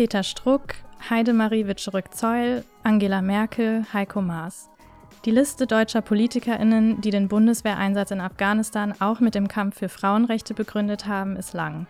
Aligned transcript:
Peter 0.00 0.22
Struck, 0.22 0.76
Heidemarie 1.10 1.66
Witscherick-Zeul, 1.66 2.64
Angela 2.84 3.20
Merkel, 3.20 3.84
Heiko 3.92 4.22
Maas. 4.22 4.70
Die 5.26 5.30
Liste 5.30 5.66
deutscher 5.66 6.00
PolitikerInnen, 6.00 7.02
die 7.02 7.10
den 7.10 7.28
Bundeswehreinsatz 7.28 8.10
in 8.10 8.22
Afghanistan 8.22 8.94
auch 8.98 9.20
mit 9.20 9.34
dem 9.34 9.46
Kampf 9.46 9.78
für 9.78 9.90
Frauenrechte 9.90 10.54
begründet 10.54 11.06
haben, 11.06 11.36
ist 11.36 11.52
lang. 11.52 11.86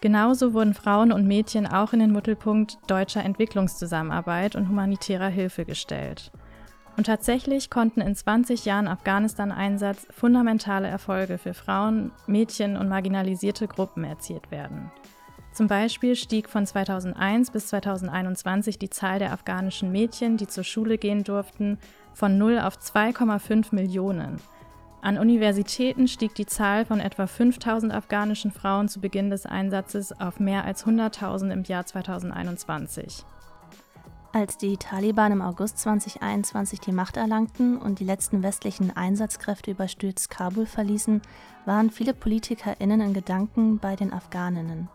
Genauso 0.00 0.54
wurden 0.54 0.72
Frauen 0.72 1.10
und 1.10 1.26
Mädchen 1.26 1.66
auch 1.66 1.92
in 1.92 1.98
den 1.98 2.12
Mittelpunkt 2.12 2.78
deutscher 2.86 3.24
Entwicklungszusammenarbeit 3.24 4.54
und 4.54 4.68
humanitärer 4.68 5.26
Hilfe 5.26 5.64
gestellt. 5.64 6.30
Und 6.96 7.06
tatsächlich 7.06 7.70
konnten 7.70 8.02
in 8.02 8.14
20 8.14 8.66
Jahren 8.66 8.86
Afghanistan-Einsatz 8.86 10.06
fundamentale 10.12 10.86
Erfolge 10.86 11.38
für 11.38 11.54
Frauen, 11.54 12.12
Mädchen 12.28 12.76
und 12.76 12.88
marginalisierte 12.88 13.66
Gruppen 13.66 14.04
erzielt 14.04 14.52
werden. 14.52 14.92
Zum 15.52 15.66
Beispiel 15.68 16.16
stieg 16.16 16.48
von 16.48 16.66
2001 16.66 17.50
bis 17.50 17.66
2021 17.68 18.78
die 18.78 18.88
Zahl 18.88 19.18
der 19.18 19.32
afghanischen 19.32 19.92
Mädchen, 19.92 20.38
die 20.38 20.46
zur 20.46 20.64
Schule 20.64 20.96
gehen 20.96 21.24
durften, 21.24 21.78
von 22.14 22.38
0 22.38 22.60
auf 22.60 22.78
2,5 22.78 23.74
Millionen. 23.74 24.40
An 25.02 25.18
Universitäten 25.18 26.08
stieg 26.08 26.34
die 26.36 26.46
Zahl 26.46 26.86
von 26.86 27.00
etwa 27.00 27.26
5000 27.26 27.92
afghanischen 27.92 28.50
Frauen 28.50 28.88
zu 28.88 29.00
Beginn 29.00 29.30
des 29.30 29.44
Einsatzes 29.44 30.18
auf 30.18 30.40
mehr 30.40 30.64
als 30.64 30.86
100.000 30.86 31.50
im 31.50 31.64
Jahr 31.64 31.84
2021. 31.84 33.24
Als 34.32 34.56
die 34.56 34.78
Taliban 34.78 35.32
im 35.32 35.42
August 35.42 35.80
2021 35.80 36.80
die 36.80 36.92
Macht 36.92 37.18
erlangten 37.18 37.76
und 37.76 37.98
die 37.98 38.04
letzten 38.04 38.42
westlichen 38.42 38.96
Einsatzkräfte 38.96 39.72
überstürzt 39.72 40.30
Kabul 40.30 40.64
verließen, 40.64 41.20
waren 41.66 41.90
viele 41.90 42.14
PolitikerInnen 42.14 43.02
in 43.02 43.12
Gedanken 43.12 43.78
bei 43.78 43.96
den 43.96 44.12
Afghaninnen. 44.12 44.88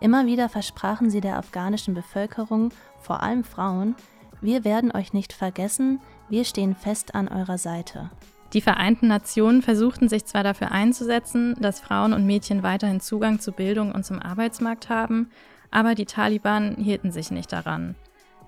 Immer 0.00 0.26
wieder 0.26 0.48
versprachen 0.48 1.10
sie 1.10 1.20
der 1.20 1.36
afghanischen 1.36 1.94
Bevölkerung, 1.94 2.70
vor 3.00 3.22
allem 3.22 3.44
Frauen, 3.44 3.94
wir 4.40 4.64
werden 4.64 4.92
euch 4.92 5.12
nicht 5.12 5.32
vergessen, 5.32 6.00
wir 6.28 6.44
stehen 6.44 6.74
fest 6.74 7.14
an 7.14 7.28
eurer 7.28 7.58
Seite. 7.58 8.10
Die 8.52 8.60
Vereinten 8.60 9.08
Nationen 9.08 9.62
versuchten 9.62 10.08
sich 10.08 10.24
zwar 10.24 10.44
dafür 10.44 10.70
einzusetzen, 10.70 11.56
dass 11.58 11.80
Frauen 11.80 12.12
und 12.12 12.26
Mädchen 12.26 12.62
weiterhin 12.62 13.00
Zugang 13.00 13.40
zu 13.40 13.52
Bildung 13.52 13.92
und 13.92 14.04
zum 14.04 14.20
Arbeitsmarkt 14.20 14.88
haben, 14.88 15.30
aber 15.70 15.94
die 15.94 16.06
Taliban 16.06 16.76
hielten 16.76 17.10
sich 17.10 17.30
nicht 17.30 17.52
daran. 17.52 17.96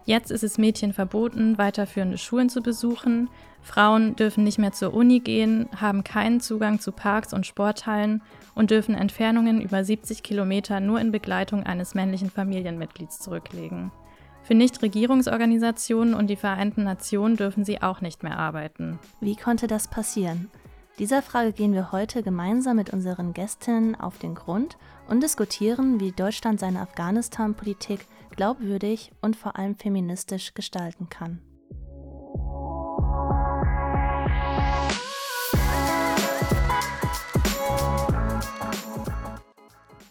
Jetzt 0.08 0.30
ist 0.30 0.42
es 0.42 0.56
Mädchen 0.56 0.94
verboten, 0.94 1.58
weiterführende 1.58 2.16
Schulen 2.16 2.48
zu 2.48 2.62
besuchen, 2.62 3.28
Frauen 3.60 4.16
dürfen 4.16 4.42
nicht 4.42 4.58
mehr 4.58 4.72
zur 4.72 4.94
Uni 4.94 5.20
gehen, 5.20 5.68
haben 5.76 6.02
keinen 6.02 6.40
Zugang 6.40 6.80
zu 6.80 6.92
Parks 6.92 7.34
und 7.34 7.44
Sporthallen 7.44 8.22
und 8.54 8.70
dürfen 8.70 8.94
Entfernungen 8.94 9.60
über 9.60 9.84
70 9.84 10.22
Kilometer 10.22 10.80
nur 10.80 10.98
in 10.98 11.12
Begleitung 11.12 11.64
eines 11.64 11.94
männlichen 11.94 12.30
Familienmitglieds 12.30 13.18
zurücklegen. 13.18 13.92
Für 14.44 14.54
Nichtregierungsorganisationen 14.54 16.14
und 16.14 16.28
die 16.28 16.36
Vereinten 16.36 16.84
Nationen 16.84 17.36
dürfen 17.36 17.66
sie 17.66 17.82
auch 17.82 18.00
nicht 18.00 18.22
mehr 18.22 18.38
arbeiten. 18.38 18.98
Wie 19.20 19.36
konnte 19.36 19.66
das 19.66 19.88
passieren? 19.88 20.48
Dieser 20.98 21.20
Frage 21.20 21.52
gehen 21.52 21.74
wir 21.74 21.92
heute 21.92 22.22
gemeinsam 22.22 22.76
mit 22.76 22.94
unseren 22.94 23.34
Gästinnen 23.34 23.94
auf 23.94 24.16
den 24.16 24.34
Grund 24.34 24.78
und 25.08 25.22
diskutieren, 25.22 26.00
wie 26.00 26.12
Deutschland 26.12 26.60
seine 26.60 26.80
Afghanistan-Politik 26.80 28.06
glaubwürdig 28.36 29.10
und 29.20 29.36
vor 29.36 29.56
allem 29.56 29.74
feministisch 29.74 30.54
gestalten 30.54 31.08
kann. 31.08 31.40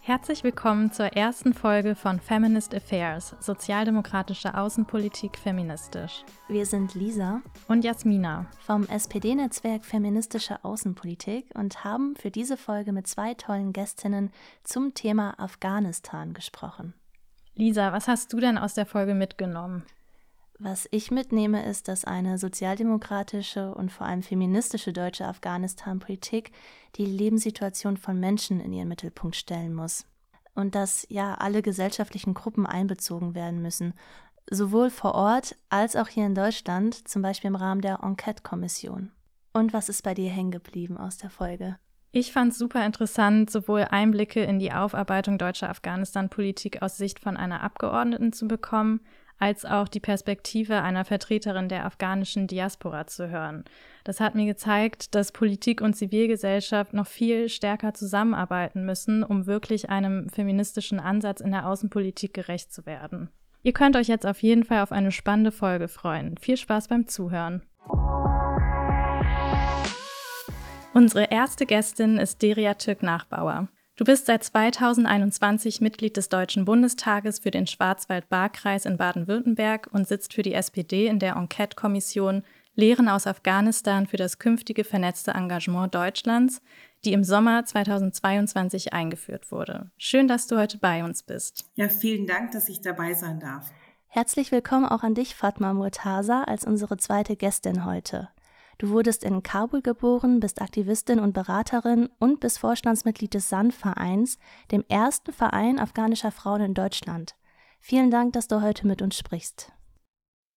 Herzlich 0.07 0.41
willkommen 0.45 0.93
zur 0.93 1.07
ersten 1.17 1.53
Folge 1.53 1.93
von 1.93 2.21
Feminist 2.21 2.73
Affairs, 2.73 3.35
sozialdemokratische 3.41 4.57
Außenpolitik 4.57 5.37
feministisch. 5.37 6.23
Wir 6.47 6.65
sind 6.65 6.95
Lisa 6.95 7.41
und 7.67 7.83
Jasmina 7.83 8.45
vom 8.65 8.87
SPD-Netzwerk 8.87 9.83
Feministische 9.83 10.63
Außenpolitik 10.63 11.47
und 11.55 11.83
haben 11.83 12.15
für 12.15 12.31
diese 12.31 12.55
Folge 12.55 12.93
mit 12.93 13.05
zwei 13.05 13.33
tollen 13.33 13.73
Gästinnen 13.73 14.31
zum 14.63 14.93
Thema 14.93 15.37
Afghanistan 15.41 16.33
gesprochen. 16.33 16.93
Lisa, 17.55 17.91
was 17.91 18.07
hast 18.07 18.31
du 18.31 18.39
denn 18.39 18.57
aus 18.57 18.75
der 18.75 18.85
Folge 18.85 19.13
mitgenommen? 19.13 19.83
Was 20.59 20.87
ich 20.89 21.11
mitnehme, 21.11 21.63
ist, 21.65 21.87
dass 21.87 22.03
eine 22.03 22.39
sozialdemokratische 22.39 23.75
und 23.75 23.91
vor 23.91 24.07
allem 24.07 24.23
feministische 24.23 24.91
deutsche 24.91 25.25
Afghanistan-Politik 25.25 26.51
die 26.95 27.05
Lebenssituation 27.05 27.95
von 27.95 28.19
Menschen 28.19 28.59
in 28.59 28.73
ihren 28.73 28.87
Mittelpunkt 28.87 29.35
stellen 29.35 29.75
muss. 29.75 30.07
Und 30.55 30.73
dass 30.73 31.05
ja 31.09 31.35
alle 31.35 31.61
gesellschaftlichen 31.61 32.33
Gruppen 32.33 32.65
einbezogen 32.65 33.35
werden 33.35 33.61
müssen, 33.61 33.93
sowohl 34.49 34.89
vor 34.89 35.13
Ort 35.13 35.55
als 35.69 35.95
auch 35.95 36.07
hier 36.07 36.25
in 36.25 36.33
Deutschland, 36.33 37.07
zum 37.07 37.21
Beispiel 37.21 37.49
im 37.49 37.55
Rahmen 37.55 37.81
der 37.81 37.99
Enquete-Kommission. 38.01 39.11
Und 39.53 39.73
was 39.73 39.89
ist 39.89 40.01
bei 40.01 40.15
dir 40.15 40.31
hängen 40.31 40.51
geblieben 40.51 40.97
aus 40.97 41.17
der 41.17 41.29
Folge? 41.29 41.77
Ich 42.11 42.31
fand 42.31 42.53
es 42.53 42.57
super 42.57 42.83
interessant, 42.83 43.51
sowohl 43.51 43.81
Einblicke 43.81 44.41
in 44.41 44.57
die 44.57 44.71
Aufarbeitung 44.71 45.37
deutscher 45.37 45.69
Afghanistan-Politik 45.69 46.81
aus 46.81 46.97
Sicht 46.97 47.19
von 47.19 47.37
einer 47.37 47.61
Abgeordneten 47.61 48.33
zu 48.33 48.47
bekommen, 48.47 49.01
als 49.39 49.65
auch 49.65 49.87
die 49.87 49.99
Perspektive 49.99 50.81
einer 50.81 51.05
Vertreterin 51.05 51.69
der 51.69 51.85
afghanischen 51.85 52.47
Diaspora 52.47 53.07
zu 53.07 53.29
hören. 53.29 53.65
Das 54.03 54.19
hat 54.19 54.35
mir 54.35 54.45
gezeigt, 54.45 55.15
dass 55.15 55.31
Politik 55.31 55.81
und 55.81 55.95
Zivilgesellschaft 55.95 56.93
noch 56.93 57.07
viel 57.07 57.49
stärker 57.49 57.93
zusammenarbeiten 57.93 58.85
müssen, 58.85 59.23
um 59.23 59.45
wirklich 59.45 59.89
einem 59.89 60.29
feministischen 60.29 60.99
Ansatz 60.99 61.41
in 61.41 61.51
der 61.51 61.67
Außenpolitik 61.67 62.33
gerecht 62.33 62.73
zu 62.73 62.85
werden. 62.85 63.29
Ihr 63.63 63.73
könnt 63.73 63.95
euch 63.95 64.07
jetzt 64.07 64.25
auf 64.25 64.41
jeden 64.41 64.63
Fall 64.63 64.81
auf 64.81 64.91
eine 64.91 65.11
spannende 65.11 65.51
Folge 65.51 65.87
freuen. 65.87 66.37
Viel 66.37 66.57
Spaß 66.57 66.87
beim 66.87 67.07
Zuhören. 67.07 67.63
Unsere 70.93 71.25
erste 71.25 71.65
Gästin 71.65 72.17
ist 72.17 72.41
Deria 72.41 72.73
Türk-Nachbauer. 72.73 73.67
Du 73.97 74.03
bist 74.03 74.27
seit 74.27 74.43
2021 74.43 75.81
Mitglied 75.81 76.17
des 76.17 76.29
Deutschen 76.29 76.65
Bundestages 76.65 77.39
für 77.39 77.49
den 77.49 77.65
Schwarzwald-Baar-Kreis 77.65 78.85
in 78.85 78.97
Baden-Württemberg 78.97 79.89
und 79.91 80.07
sitzt 80.07 80.35
für 80.35 80.43
die 80.43 80.53
SPD 80.53 81.07
in 81.07 81.17
der 81.17 81.35
Enquete-Kommission 81.35 82.43
Lehren 82.75 83.09
aus 83.09 83.25
Afghanistan 83.25 84.05
für 84.05 84.17
das 84.17 84.37
künftige 84.37 84.83
vernetzte 84.83 85.31
Engagement 85.31 85.95
Deutschlands, 85.95 86.61
die 87.05 87.13
im 87.13 87.23
Sommer 87.23 87.65
2022 87.65 88.93
eingeführt 88.93 89.51
wurde. 89.51 89.89
Schön, 89.97 90.27
dass 90.27 90.45
du 90.45 90.59
heute 90.59 90.77
bei 90.77 91.03
uns 91.03 91.23
bist. 91.23 91.65
Ja, 91.73 91.89
vielen 91.89 92.27
Dank, 92.27 92.51
dass 92.51 92.69
ich 92.69 92.81
dabei 92.81 93.15
sein 93.15 93.39
darf. 93.39 93.71
Herzlich 94.09 94.51
willkommen 94.51 94.85
auch 94.85 95.01
an 95.01 95.15
dich, 95.15 95.33
Fatma 95.33 95.73
Murtaza, 95.73 96.43
als 96.43 96.65
unsere 96.65 96.97
zweite 96.97 97.35
Gästin 97.35 97.83
heute. 97.83 98.29
Du 98.77 98.89
wurdest 98.89 99.23
in 99.23 99.41
Kabul 99.41 99.81
geboren, 99.81 100.39
bist 100.39 100.61
Aktivistin 100.61 101.19
und 101.19 101.33
Beraterin 101.33 102.09
und 102.19 102.39
bist 102.39 102.59
Vorstandsmitglied 102.59 103.33
des 103.33 103.49
SAN-Vereins, 103.49 104.37
dem 104.71 104.85
ersten 104.87 105.33
Verein 105.33 105.79
afghanischer 105.79 106.31
Frauen 106.31 106.61
in 106.61 106.73
Deutschland. 106.75 107.35
Vielen 107.79 108.11
Dank, 108.11 108.33
dass 108.33 108.47
du 108.47 108.61
heute 108.61 108.85
mit 108.85 109.01
uns 109.01 109.17
sprichst. 109.17 109.71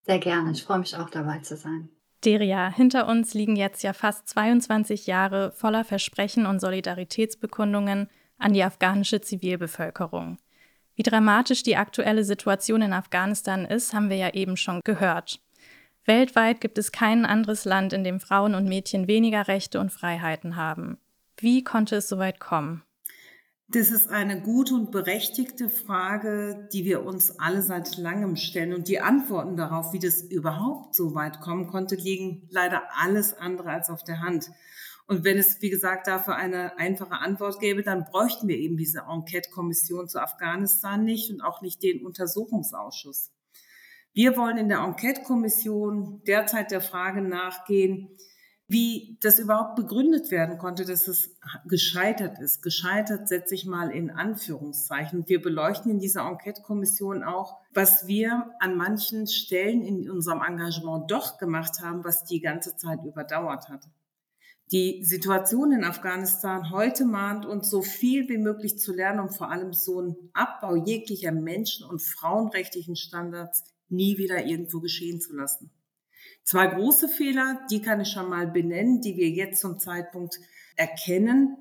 Sehr 0.03 0.19
gerne, 0.19 0.53
ich 0.53 0.65
freue 0.65 0.81
mich 0.81 0.97
auch 0.97 1.09
dabei 1.09 1.39
zu 1.39 1.57
sein. 1.57 1.89
Deria, 2.25 2.69
hinter 2.69 3.09
uns 3.09 3.33
liegen 3.33 3.57
jetzt 3.57 3.83
ja 3.83 3.95
fast 3.95 4.29
22 4.29 5.07
Jahre 5.07 5.53
voller 5.53 5.85
Versprechen 5.85 6.45
und 6.45 6.61
Solidaritätsbekundungen 6.61 8.11
an 8.37 8.53
die 8.53 8.63
afghanische 8.63 9.23
Zivilbevölkerung. 9.23 10.37
Wie 10.95 11.03
dramatisch 11.03 11.63
die 11.63 11.77
aktuelle 11.77 12.25
Situation 12.25 12.83
in 12.83 12.93
Afghanistan 12.93 13.65
ist, 13.65 13.95
haben 13.95 14.11
wir 14.11 14.17
ja 14.17 14.35
eben 14.35 14.59
schon 14.59 14.81
gehört. 14.85 15.41
Weltweit 16.11 16.61
gibt 16.61 16.77
es 16.77 16.91
kein 16.91 17.25
anderes 17.25 17.65
Land, 17.65 17.93
in 17.93 18.03
dem 18.03 18.19
Frauen 18.19 18.57
und 18.57 18.69
Mädchen 18.69 19.07
weniger 19.07 19.47
Rechte 19.47 19.79
und 19.79 19.93
Freiheiten 19.93 20.57
haben. 20.57 20.99
Wie 21.37 21.63
konnte 21.63 21.95
es 21.95 22.09
so 22.09 22.19
weit 22.19 22.41
kommen? 22.41 22.83
Das 23.69 23.93
ist 23.93 24.11
eine 24.11 24.41
gute 24.41 24.75
und 24.75 24.91
berechtigte 24.91 25.71
Frage, 25.71 26.69
die 26.73 26.85
wir 26.85 27.05
uns 27.07 27.39
alle 27.39 27.63
seit 27.63 27.97
langem 27.97 28.35
stellen. 28.35 28.75
Und 28.75 28.89
die 28.89 28.99
Antworten 28.99 29.57
darauf, 29.57 29.93
wie 29.93 30.01
das 30.01 30.23
überhaupt 30.23 30.97
so 30.97 31.15
weit 31.15 31.41
kommen 31.41 31.69
konnte, 31.69 31.95
liegen 31.95 32.49
leider 32.51 32.83
alles 33.01 33.33
andere 33.33 33.71
als 33.71 33.89
auf 33.89 34.03
der 34.03 34.19
Hand. 34.19 34.51
Und 35.07 35.23
wenn 35.23 35.39
es, 35.39 35.63
wie 35.63 35.71
gesagt, 35.71 36.09
dafür 36.09 36.35
eine 36.35 36.77
einfache 36.77 37.21
Antwort 37.21 37.61
gäbe, 37.61 37.85
dann 37.85 38.05
bräuchten 38.05 38.49
wir 38.49 38.59
eben 38.59 38.77
diese 38.77 39.05
Enquete-Kommission 39.09 40.09
zu 40.09 40.21
Afghanistan 40.21 41.05
nicht 41.05 41.31
und 41.31 41.41
auch 41.41 41.63
nicht 41.63 41.85
den 41.85 42.05
Untersuchungsausschuss. 42.05 43.31
Wir 44.13 44.37
wollen 44.37 44.59
in 44.59 44.69
der 44.69 44.81
Enquete-Kommission 44.81 46.23
derzeit 46.27 46.71
der 46.71 46.81
Frage 46.81 47.23
nachgehen, 47.23 48.09
wie 48.67 49.19
das 49.21 49.41
überhaupt 49.41 49.75
begründet 49.75 50.31
werden 50.31 50.57
konnte, 50.57 50.85
dass 50.85 51.09
es 51.09 51.37
gescheitert 51.67 52.39
ist. 52.39 52.63
Gescheitert 52.63 53.27
setze 53.27 53.55
ich 53.55 53.67
mal 53.67 53.91
in 53.91 54.13
Anführungszeichen. 54.13 55.29
Wir 55.29 55.43
beleuchten 55.43 55.91
in 55.91 55.99
dieser 55.99 56.29
Enquete-Kommission 56.29 57.25
auch, 57.25 57.59
was 57.73 58.07
wir 58.07 58.53
an 58.61 58.77
manchen 58.77 59.27
Stellen 59.27 59.83
in 59.83 60.09
unserem 60.09 60.41
Engagement 60.41 61.11
doch 61.11 61.39
gemacht 61.39 61.81
haben, 61.83 62.05
was 62.05 62.23
die 62.23 62.41
ganze 62.41 62.77
Zeit 62.77 63.01
überdauert 63.05 63.69
hat. 63.69 63.89
Die 64.71 65.05
Situation 65.05 65.73
in 65.73 65.83
Afghanistan 65.83 66.71
heute 66.71 67.05
mahnt 67.05 67.45
uns, 67.45 67.69
so 67.71 67.83
viel 67.83 68.29
wie 68.29 68.39
möglich 68.39 68.79
zu 68.79 68.95
lernen 68.95 69.19
und 69.19 69.31
vor 69.31 69.51
allem 69.51 69.73
so 69.73 69.99
einen 69.99 70.31
Abbau 70.33 70.77
jeglicher 70.77 71.33
Menschen- 71.33 71.89
und 71.89 72.01
frauenrechtlichen 72.01 72.95
Standards 72.95 73.65
nie 73.91 74.19
wieder 74.19 74.45
irgendwo 74.45 74.81
geschehen 74.81 75.21
zu 75.21 75.35
lassen. 75.35 75.71
Zwei 76.43 76.67
große 76.67 77.09
Fehler, 77.09 77.61
die 77.71 77.83
kann 77.83 78.01
ich 78.01 78.09
schon 78.09 78.29
mal 78.29 78.47
benennen, 78.47 79.01
die 79.01 79.17
wir 79.17 79.29
jetzt 79.29 79.61
zum 79.61 79.79
Zeitpunkt 79.79 80.39
erkennen. 80.77 81.57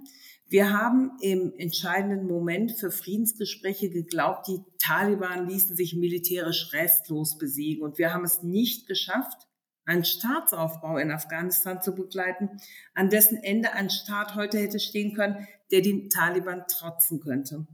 Wir 0.47 0.73
haben 0.73 1.11
im 1.21 1.53
entscheidenden 1.57 2.25
Moment 2.25 2.71
für 2.71 2.89
Friedensgespräche 2.89 3.91
geglaubt, 3.91 4.47
die 4.47 4.63
Taliban 4.79 5.47
ließen 5.47 5.75
sich 5.75 5.95
militärisch 5.95 6.73
restlos 6.73 7.37
besiegen 7.37 7.83
und 7.83 7.99
wir 7.99 8.13
haben 8.13 8.23
es 8.23 8.41
nicht 8.41 8.87
geschafft, 8.87 9.47
einen 9.85 10.05
Staatsaufbau 10.05 10.97
in 10.97 11.11
Afghanistan 11.11 11.81
zu 11.81 11.93
begleiten, 11.93 12.49
an 12.93 13.09
dessen 13.09 13.37
Ende 13.43 13.73
ein 13.73 13.89
Staat 13.89 14.35
heute 14.35 14.57
hätte 14.57 14.79
stehen 14.79 15.13
können, 15.13 15.47
der 15.71 15.81
den 15.81 16.09
Taliban 16.09 16.63
trotzen 16.67 17.19
könnte. 17.19 17.67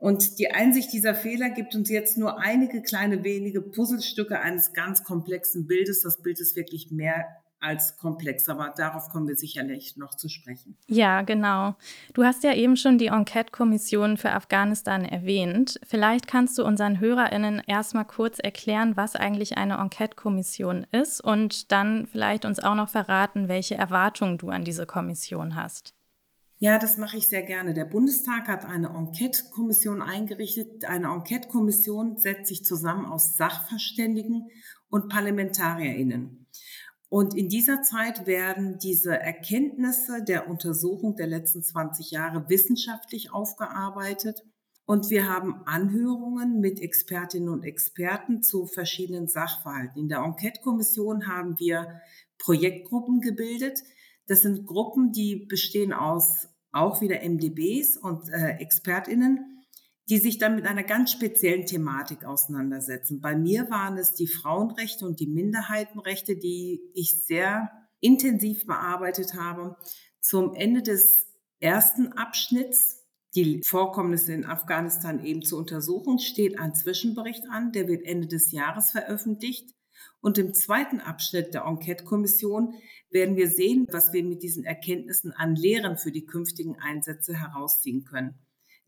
Und 0.00 0.38
die 0.38 0.50
Einsicht 0.50 0.92
dieser 0.94 1.14
Fehler 1.14 1.50
gibt 1.50 1.74
uns 1.74 1.90
jetzt 1.90 2.16
nur 2.16 2.40
einige 2.40 2.80
kleine 2.80 3.22
wenige 3.22 3.60
Puzzlestücke 3.60 4.40
eines 4.40 4.72
ganz 4.72 5.04
komplexen 5.04 5.66
Bildes. 5.66 6.02
Das 6.02 6.22
Bild 6.22 6.40
ist 6.40 6.56
wirklich 6.56 6.90
mehr 6.90 7.26
als 7.60 7.98
komplex, 7.98 8.48
aber 8.48 8.72
darauf 8.74 9.10
kommen 9.10 9.28
wir 9.28 9.36
sicherlich 9.36 9.98
noch 9.98 10.14
zu 10.14 10.30
sprechen. 10.30 10.78
Ja, 10.86 11.20
genau. 11.20 11.74
Du 12.14 12.24
hast 12.24 12.42
ja 12.42 12.54
eben 12.54 12.76
schon 12.76 12.96
die 12.96 13.08
Enquete-Kommission 13.08 14.16
für 14.16 14.32
Afghanistan 14.32 15.04
erwähnt. 15.04 15.78
Vielleicht 15.86 16.26
kannst 16.26 16.56
du 16.56 16.64
unseren 16.64 17.00
HörerInnen 17.00 17.62
erstmal 17.66 18.06
kurz 18.06 18.38
erklären, 18.38 18.96
was 18.96 19.14
eigentlich 19.14 19.58
eine 19.58 19.74
Enquete-Kommission 19.74 20.86
ist 20.92 21.20
und 21.20 21.70
dann 21.70 22.06
vielleicht 22.06 22.46
uns 22.46 22.58
auch 22.60 22.74
noch 22.74 22.88
verraten, 22.88 23.48
welche 23.48 23.74
Erwartungen 23.74 24.38
du 24.38 24.48
an 24.48 24.64
diese 24.64 24.86
Kommission 24.86 25.54
hast. 25.54 25.94
Ja, 26.62 26.78
das 26.78 26.98
mache 26.98 27.16
ich 27.16 27.26
sehr 27.26 27.42
gerne. 27.42 27.72
Der 27.72 27.86
Bundestag 27.86 28.46
hat 28.46 28.66
eine 28.66 28.88
Enquete-Kommission 28.88 30.02
eingerichtet. 30.02 30.84
Eine 30.84 31.06
Enquete-Kommission 31.06 32.18
setzt 32.18 32.48
sich 32.48 32.66
zusammen 32.66 33.06
aus 33.06 33.38
Sachverständigen 33.38 34.50
und 34.90 35.08
ParlamentarierInnen. 35.08 36.46
Und 37.08 37.34
in 37.34 37.48
dieser 37.48 37.80
Zeit 37.80 38.26
werden 38.26 38.78
diese 38.78 39.18
Erkenntnisse 39.18 40.22
der 40.22 40.50
Untersuchung 40.50 41.16
der 41.16 41.28
letzten 41.28 41.62
20 41.62 42.10
Jahre 42.10 42.44
wissenschaftlich 42.50 43.32
aufgearbeitet. 43.32 44.42
Und 44.84 45.08
wir 45.08 45.30
haben 45.30 45.62
Anhörungen 45.64 46.60
mit 46.60 46.78
Expertinnen 46.78 47.48
und 47.48 47.64
Experten 47.64 48.42
zu 48.42 48.66
verschiedenen 48.66 49.28
Sachverhalten. 49.28 49.98
In 49.98 50.08
der 50.10 50.18
Enquete-Kommission 50.18 51.26
haben 51.26 51.58
wir 51.58 52.02
Projektgruppen 52.36 53.22
gebildet. 53.22 53.82
Das 54.26 54.42
sind 54.42 54.64
Gruppen, 54.64 55.10
die 55.10 55.46
bestehen 55.46 55.92
aus 55.92 56.49
auch 56.72 57.00
wieder 57.00 57.22
MDBs 57.22 57.96
und 57.96 58.28
äh, 58.28 58.56
Expertinnen, 58.58 59.64
die 60.08 60.18
sich 60.18 60.38
dann 60.38 60.56
mit 60.56 60.66
einer 60.66 60.82
ganz 60.82 61.12
speziellen 61.12 61.66
Thematik 61.66 62.24
auseinandersetzen. 62.24 63.20
Bei 63.20 63.36
mir 63.36 63.70
waren 63.70 63.96
es 63.96 64.14
die 64.14 64.26
Frauenrechte 64.26 65.06
und 65.06 65.20
die 65.20 65.28
Minderheitenrechte, 65.28 66.36
die 66.36 66.80
ich 66.94 67.24
sehr 67.24 67.70
intensiv 68.00 68.66
bearbeitet 68.66 69.34
habe. 69.34 69.76
Zum 70.20 70.54
Ende 70.54 70.82
des 70.82 71.28
ersten 71.60 72.12
Abschnitts, 72.12 73.06
die 73.36 73.60
Vorkommnisse 73.64 74.32
in 74.32 74.44
Afghanistan 74.44 75.24
eben 75.24 75.42
zu 75.42 75.56
untersuchen, 75.56 76.18
steht 76.18 76.58
ein 76.58 76.74
Zwischenbericht 76.74 77.44
an, 77.48 77.70
der 77.70 77.86
wird 77.86 78.04
Ende 78.04 78.26
des 78.26 78.50
Jahres 78.50 78.90
veröffentlicht. 78.90 79.70
Und 80.20 80.38
im 80.38 80.54
zweiten 80.54 81.00
Abschnitt 81.00 81.54
der 81.54 81.64
Enquete-Kommission 81.64 82.74
werden 83.10 83.36
wir 83.36 83.48
sehen, 83.50 83.86
was 83.90 84.12
wir 84.12 84.24
mit 84.24 84.42
diesen 84.42 84.64
Erkenntnissen 84.64 85.32
an 85.32 85.56
Lehren 85.56 85.96
für 85.96 86.12
die 86.12 86.26
künftigen 86.26 86.76
Einsätze 86.78 87.34
herausziehen 87.34 88.04
können 88.04 88.38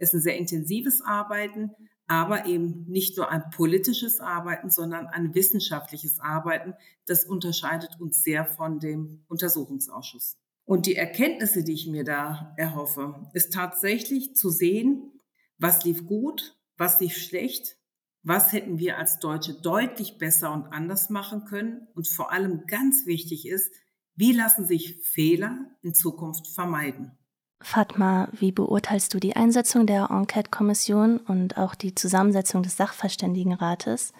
ist 0.03 0.15
ein 0.15 0.21
sehr 0.21 0.37
intensives 0.37 1.01
Arbeiten, 1.01 1.71
aber 2.09 2.47
eben 2.47 2.85
nicht 2.89 3.17
nur 3.17 3.31
ein 3.31 3.49
politisches 3.51 4.21
Arbeiten, 4.21 4.69
sondern 4.69 5.07
ein 5.07 5.35
wissenschaftliches 5.35 6.19
Arbeiten. 6.19 6.75
Das 7.07 7.25
unterscheidet 7.25 8.01
uns 8.01 8.23
sehr 8.23 8.45
von 8.45 8.81
dem 8.81 9.25
Untersuchungsausschuss. 9.29 10.37
Und 10.65 10.87
die 10.87 10.97
Erkenntnisse, 10.97 11.63
die 11.63 11.73
ich 11.73 11.87
mir 11.87 12.05
da 12.05 12.53
erhoffe, 12.57 13.31
ist 13.33 13.53
tatsächlich 13.53 14.35
zu 14.35 14.51
sehen, 14.51 15.21
was 15.59 15.85
lief 15.85 16.05
gut, 16.05 16.57
was 16.77 17.01
lief 17.01 17.17
schlecht, 17.17 17.77
was 18.23 18.53
hätten 18.53 18.79
wir 18.79 18.99
als 18.99 19.19
Deutsche 19.19 19.55
deutlich 19.55 20.19
besser 20.19 20.53
und 20.53 20.73
anders 20.73 21.11
machen 21.11 21.45
können. 21.45 21.89
Und 21.95 22.09
vor 22.09 22.33
allem 22.33 22.67
ganz 22.67 23.07
wichtig 23.07 23.47
ist, 23.49 23.73
wie 24.15 24.33
lassen 24.33 24.65
sich 24.65 25.01
Fehler 25.03 25.59
in 25.83 25.95
Zukunft 25.95 26.47
vermeiden. 26.49 27.19
Fatma, 27.61 28.29
wie 28.33 28.53
beurteilst 28.53 29.15
du 29.15 29.21
die 29.21 29.37
Einsetzung 29.37 29.87
der 29.87 30.11
Enquete-Kommission 30.11 31.19
und 31.19 31.57
auch 31.57 31.75
die 31.75 31.95
Zusammensetzung 31.95 32.63
des 32.63 32.77
Sachverständigenrates? 32.77 34.13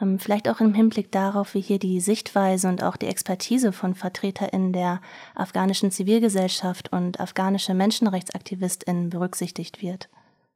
Ähm, 0.00 0.18
vielleicht 0.18 0.48
auch 0.48 0.60
im 0.60 0.74
Hinblick 0.74 1.12
darauf, 1.12 1.54
wie 1.54 1.60
hier 1.60 1.78
die 1.78 2.00
Sichtweise 2.00 2.68
und 2.68 2.82
auch 2.82 2.96
die 2.96 3.06
Expertise 3.06 3.72
von 3.72 3.94
VertreterInnen 3.94 4.72
der 4.72 5.00
afghanischen 5.34 5.90
Zivilgesellschaft 5.90 6.92
und 6.92 7.20
afghanische 7.20 7.74
MenschenrechtsaktivistInnen 7.74 9.10
berücksichtigt 9.10 9.82
wird. 9.82 10.08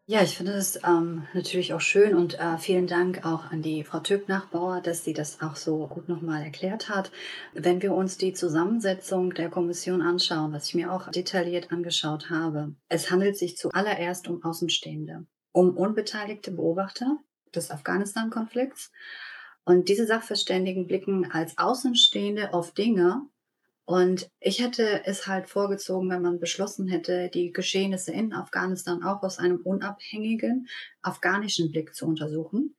Ja, 0.06 0.20
ich 0.20 0.36
finde 0.36 0.54
es 0.54 0.80
ähm, 0.84 1.28
natürlich 1.32 1.74
auch 1.74 1.80
schön 1.80 2.16
und 2.16 2.36
äh, 2.40 2.58
vielen 2.58 2.88
Dank 2.88 3.24
auch 3.24 3.52
an 3.52 3.62
die 3.62 3.84
Frau 3.84 4.00
Töb-Nachbauer, 4.00 4.80
dass 4.80 5.04
sie 5.04 5.12
das 5.12 5.40
auch 5.40 5.54
so 5.54 5.86
gut 5.86 6.08
nochmal 6.08 6.42
erklärt 6.42 6.88
hat. 6.88 7.12
Wenn 7.54 7.80
wir 7.82 7.94
uns 7.94 8.18
die 8.18 8.32
Zusammensetzung 8.32 9.32
der 9.32 9.48
Kommission 9.48 10.02
anschauen, 10.02 10.52
was 10.52 10.66
ich 10.66 10.74
mir 10.74 10.92
auch 10.92 11.08
detailliert 11.12 11.70
angeschaut 11.70 12.30
habe, 12.30 12.74
es 12.88 13.12
handelt 13.12 13.38
sich 13.38 13.56
zuallererst 13.56 14.26
um 14.26 14.42
Außenstehende, 14.42 15.24
um 15.52 15.76
unbeteiligte 15.76 16.50
Beobachter 16.50 17.18
des 17.54 17.70
Afghanistan-Konflikts. 17.70 18.90
Und 19.64 19.88
diese 19.88 20.06
Sachverständigen 20.06 20.88
blicken 20.88 21.30
als 21.30 21.56
Außenstehende 21.58 22.52
auf 22.52 22.72
Dinge, 22.72 23.22
und 23.84 24.30
ich 24.40 24.60
hätte 24.60 25.04
es 25.06 25.26
halt 25.26 25.48
vorgezogen, 25.48 26.08
wenn 26.10 26.22
man 26.22 26.38
beschlossen 26.38 26.86
hätte, 26.88 27.28
die 27.28 27.52
Geschehnisse 27.52 28.12
in 28.12 28.32
Afghanistan 28.32 29.02
auch 29.02 29.22
aus 29.22 29.38
einem 29.38 29.58
unabhängigen 29.58 30.68
afghanischen 31.02 31.72
Blick 31.72 31.94
zu 31.94 32.06
untersuchen. 32.06 32.76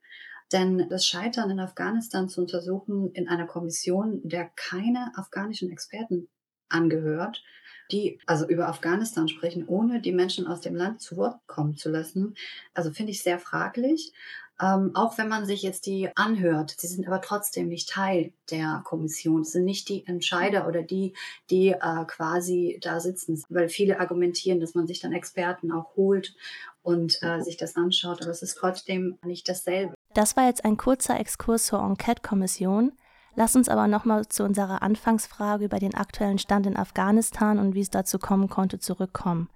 Denn 0.51 0.87
das 0.89 1.05
Scheitern 1.05 1.49
in 1.49 1.59
Afghanistan 1.59 2.29
zu 2.29 2.41
untersuchen 2.41 3.11
in 3.13 3.27
einer 3.27 3.47
Kommission, 3.47 4.21
der 4.23 4.49
keine 4.55 5.11
afghanischen 5.15 5.71
Experten 5.71 6.29
angehört, 6.69 7.43
die 7.91 8.19
also 8.25 8.47
über 8.47 8.67
Afghanistan 8.67 9.27
sprechen, 9.27 9.67
ohne 9.67 10.01
die 10.01 10.13
Menschen 10.13 10.47
aus 10.47 10.61
dem 10.61 10.75
Land 10.75 11.01
zu 11.01 11.17
Wort 11.17 11.39
kommen 11.47 11.75
zu 11.75 11.89
lassen, 11.89 12.35
also 12.73 12.91
finde 12.91 13.11
ich 13.11 13.23
sehr 13.23 13.39
fraglich. 13.39 14.13
Ähm, 14.61 14.91
auch 14.93 15.17
wenn 15.17 15.29
man 15.29 15.45
sich 15.45 15.63
jetzt 15.63 15.87
die 15.87 16.09
anhört, 16.15 16.75
sie 16.77 16.87
sind 16.87 17.07
aber 17.07 17.21
trotzdem 17.21 17.67
nicht 17.67 17.89
Teil 17.89 18.33
der 18.51 18.81
Kommission, 18.85 19.41
es 19.41 19.51
sind 19.51 19.65
nicht 19.65 19.89
die 19.89 20.05
Entscheider 20.05 20.67
oder 20.67 20.83
die, 20.83 21.13
die 21.49 21.69
äh, 21.69 22.05
quasi 22.05 22.79
da 22.81 22.99
sitzen, 22.99 23.43
weil 23.49 23.67
viele 23.67 23.99
argumentieren, 23.99 24.59
dass 24.59 24.75
man 24.75 24.85
sich 24.85 24.99
dann 24.99 25.11
Experten 25.11 25.71
auch 25.71 25.95
holt 25.95 26.35
und 26.83 27.17
äh, 27.23 27.41
sich 27.41 27.57
das 27.57 27.75
anschaut, 27.75 28.21
aber 28.21 28.31
es 28.31 28.43
ist 28.43 28.55
trotzdem 28.55 29.17
nicht 29.25 29.49
dasselbe. 29.49 29.95
Das 30.13 30.37
war 30.37 30.45
jetzt 30.45 30.63
ein 30.63 30.77
kurzer 30.77 31.19
Exkurs 31.19 31.65
zur 31.65 31.79
Enquete-Kommission. 31.79 32.91
Lass 33.35 33.55
uns 33.55 33.67
aber 33.67 33.87
nochmal 33.87 34.27
zu 34.27 34.43
unserer 34.43 34.83
Anfangsfrage 34.83 35.65
über 35.65 35.79
den 35.79 35.95
aktuellen 35.95 36.37
Stand 36.37 36.67
in 36.67 36.77
Afghanistan 36.77 37.57
und 37.57 37.73
wie 37.73 37.81
es 37.81 37.89
dazu 37.89 38.19
kommen 38.19 38.47
konnte 38.47 38.77
zurückkommen. 38.77 39.49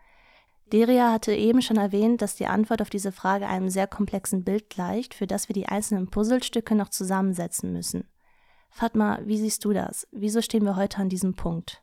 Deria 0.73 1.11
hatte 1.11 1.33
eben 1.33 1.61
schon 1.61 1.77
erwähnt, 1.77 2.21
dass 2.21 2.35
die 2.35 2.47
Antwort 2.47 2.81
auf 2.81 2.89
diese 2.89 3.11
Frage 3.11 3.47
einem 3.47 3.69
sehr 3.69 3.87
komplexen 3.87 4.43
Bild 4.43 4.69
gleicht, 4.69 5.13
für 5.13 5.27
das 5.27 5.47
wir 5.47 5.53
die 5.53 5.67
einzelnen 5.67 6.09
Puzzlestücke 6.09 6.75
noch 6.75 6.89
zusammensetzen 6.89 7.71
müssen. 7.71 8.05
Fatma, 8.69 9.19
wie 9.23 9.37
siehst 9.37 9.63
du 9.65 9.73
das? 9.73 10.07
Wieso 10.11 10.41
stehen 10.41 10.63
wir 10.63 10.75
heute 10.75 10.97
an 10.97 11.09
diesem 11.09 11.35
Punkt? 11.35 11.81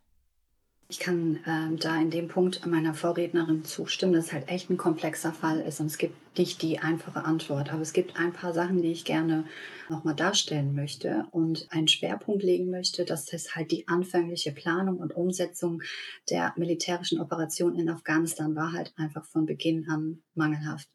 Ich 0.89 1.01
kann 1.01 1.37
äh, 1.47 1.77
da 1.77 1.97
in 1.97 2.11
dem 2.11 2.29
Punkt 2.29 2.67
meiner 2.67 2.95
Vorrednerin 2.95 3.65
zustimmen, 3.65 4.13
dass 4.13 4.27
es 4.27 4.33
halt 4.33 4.49
echt 4.49 4.69
ein 4.69 4.77
komplexer 4.77 5.33
Fall 5.33 5.61
ist 5.61 5.81
und 5.81 5.87
es 5.87 5.99
gibt 5.99 6.15
nicht 6.39 6.63
die 6.63 6.79
einfache 6.79 7.25
Antwort. 7.25 7.73
Aber 7.73 7.83
es 7.83 7.93
gibt 7.93 8.19
ein 8.19 8.33
paar 8.33 8.53
Sachen, 8.53 8.83
die 8.83 8.93
ich 8.93 9.05
gerne 9.05 9.45
nochmal 9.89 10.15
darstellen 10.15 10.75
möchte 10.75 11.27
und 11.31 11.67
einen 11.71 11.89
Schwerpunkt 11.89 12.43
legen 12.43 12.71
möchte. 12.71 13.05
Das 13.05 13.33
ist 13.33 13.55
halt 13.55 13.71
die 13.71 13.87
anfängliche 13.89 14.53
Planung 14.53 14.99
und 14.99 15.15
Umsetzung 15.15 15.83
der 16.31 16.53
militärischen 16.57 17.21
Operation 17.21 17.79
in 17.79 17.89
Afghanistan 17.89 18.55
war 18.57 18.73
halt 18.73 18.93
einfach 18.97 19.25
von 19.27 19.47
Beginn 19.47 19.89
an 19.89 20.23
mangelhaft. 20.35 20.89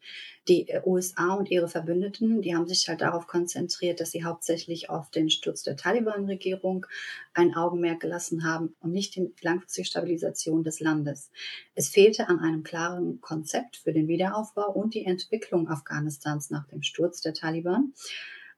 Die 0.48 0.66
USA 0.84 1.34
und 1.34 1.50
ihre 1.50 1.68
Verbündeten, 1.68 2.42
die 2.42 2.54
haben 2.56 2.66
sich 2.66 2.88
halt 2.88 3.00
darauf 3.00 3.26
konzentriert, 3.26 4.00
dass 4.00 4.10
sie 4.10 4.24
hauptsächlich 4.24 4.90
auf 4.90 5.10
den 5.10 5.30
Sturz 5.30 5.62
der 5.62 5.76
Taliban-Regierung 5.76 6.86
ein 7.34 7.54
Augenmerk 7.54 8.00
gelassen 8.00 8.44
haben 8.44 8.74
und 8.80 8.92
nicht 8.92 9.14
die 9.14 9.32
langfristige 9.42 9.86
Stabilisation 9.86 10.64
des 10.64 10.80
Landes. 10.80 11.30
Es 11.74 11.88
fehlte 11.88 12.28
an 12.28 12.40
einem 12.40 12.64
klaren 12.64 13.20
Konzept 13.20 13.76
für 13.76 13.92
den 13.92 14.08
Wiederaufbau 14.08 14.72
und 14.72 14.94
die 14.94 15.04
Entwicklung 15.04 15.29
Afghanistans 15.68 16.50
nach 16.50 16.66
dem 16.66 16.82
Sturz 16.82 17.20
der 17.20 17.34
Taliban. 17.34 17.92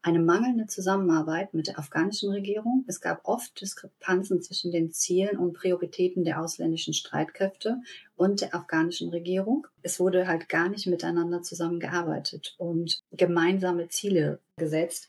eine 0.04 0.18
mangelnde 0.18 0.66
Zusammenarbeit 0.66 1.54
mit 1.54 1.68
der 1.68 1.78
afghanischen 1.78 2.30
Regierung. 2.30 2.84
Es 2.88 3.00
gab 3.00 3.20
oft 3.22 3.60
Diskrepanzen 3.60 4.42
zwischen 4.42 4.72
den 4.72 4.90
Zielen 4.90 5.38
und 5.38 5.52
Prioritäten 5.52 6.24
der 6.24 6.40
ausländischen 6.40 6.92
Streitkräfte 6.92 7.80
und 8.16 8.40
der 8.40 8.52
afghanischen 8.52 9.10
Regierung. 9.10 9.68
Es 9.82 10.00
wurde 10.00 10.26
halt 10.26 10.48
gar 10.48 10.68
nicht 10.68 10.88
miteinander 10.88 11.42
zusammengearbeitet 11.42 12.56
und 12.58 13.00
gemeinsame 13.12 13.88
Ziele 13.88 14.40
gesetzt. 14.56 15.08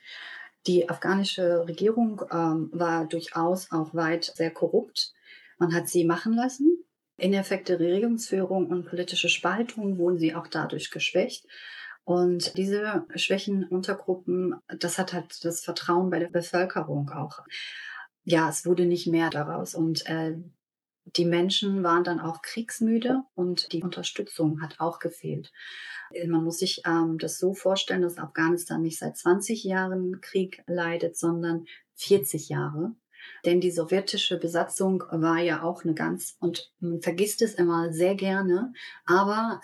Die 0.68 0.88
afghanische 0.88 1.68
Regierung 1.68 2.22
ähm, 2.32 2.70
war 2.72 3.06
durchaus 3.06 3.72
auch 3.72 3.96
weit 3.96 4.26
sehr 4.36 4.52
korrupt. 4.52 5.14
Man 5.58 5.74
hat 5.74 5.90
sie 5.90 6.06
machen 6.06 6.34
lassen. 6.34 6.84
Ineffekte 7.24 7.80
Regierungsführung 7.80 8.68
und 8.68 8.86
politische 8.86 9.30
Spaltung 9.30 9.98
wurden 9.98 10.18
sie 10.18 10.36
auch 10.36 10.48
dadurch 10.48 10.92
geschwächt. 10.92 11.48
Und 12.04 12.58
diese 12.58 13.06
Schwächenuntergruppen, 13.16 14.56
das 14.68 14.98
hat 14.98 15.14
halt 15.14 15.46
das 15.46 15.62
Vertrauen 15.62 16.10
bei 16.10 16.20
der 16.20 16.28
Bevölkerung 16.28 17.10
auch. 17.12 17.40
Ja, 18.26 18.50
es 18.50 18.66
wurde 18.66 18.86
nicht 18.86 19.08
mehr 19.08 19.30
daraus. 19.30 19.74
Und 19.74 20.06
äh, 20.08 20.36
die 21.06 21.26
Menschen 21.26 21.84
waren 21.84 22.04
dann 22.04 22.20
auch 22.20 22.42
kriegsmüde 22.42 23.24
und 23.36 23.72
die 23.72 23.84
Unterstützung 23.84 24.62
hat 24.62 24.80
auch 24.80 25.00
gefehlt. 25.00 25.52
Man 26.28 26.44
muss 26.44 26.60
sich 26.60 26.82
ähm, 26.86 27.18
das 27.18 27.40
so 27.40 27.54
vorstellen, 27.54 28.02
dass 28.02 28.18
Afghanistan 28.18 28.82
nicht 28.82 29.00
seit 29.00 29.18
20 29.18 29.64
Jahren 29.64 30.22
Krieg 30.22 30.64
leidet, 30.68 31.18
sondern 31.18 31.66
40 31.96 32.50
Jahre. 32.50 32.96
Denn 33.46 33.62
die 33.62 33.72
sowjetische 33.72 34.38
Besatzung 34.38 35.04
war 35.12 35.40
ja 35.40 35.64
auch 35.64 35.84
eine 35.84 35.94
ganz, 35.94 36.36
und 36.40 36.72
man 36.80 37.02
vergisst 37.02 37.42
es 37.42 37.56
immer 37.56 37.92
sehr 37.92 38.16
gerne, 38.16 38.74
aber 39.06 39.62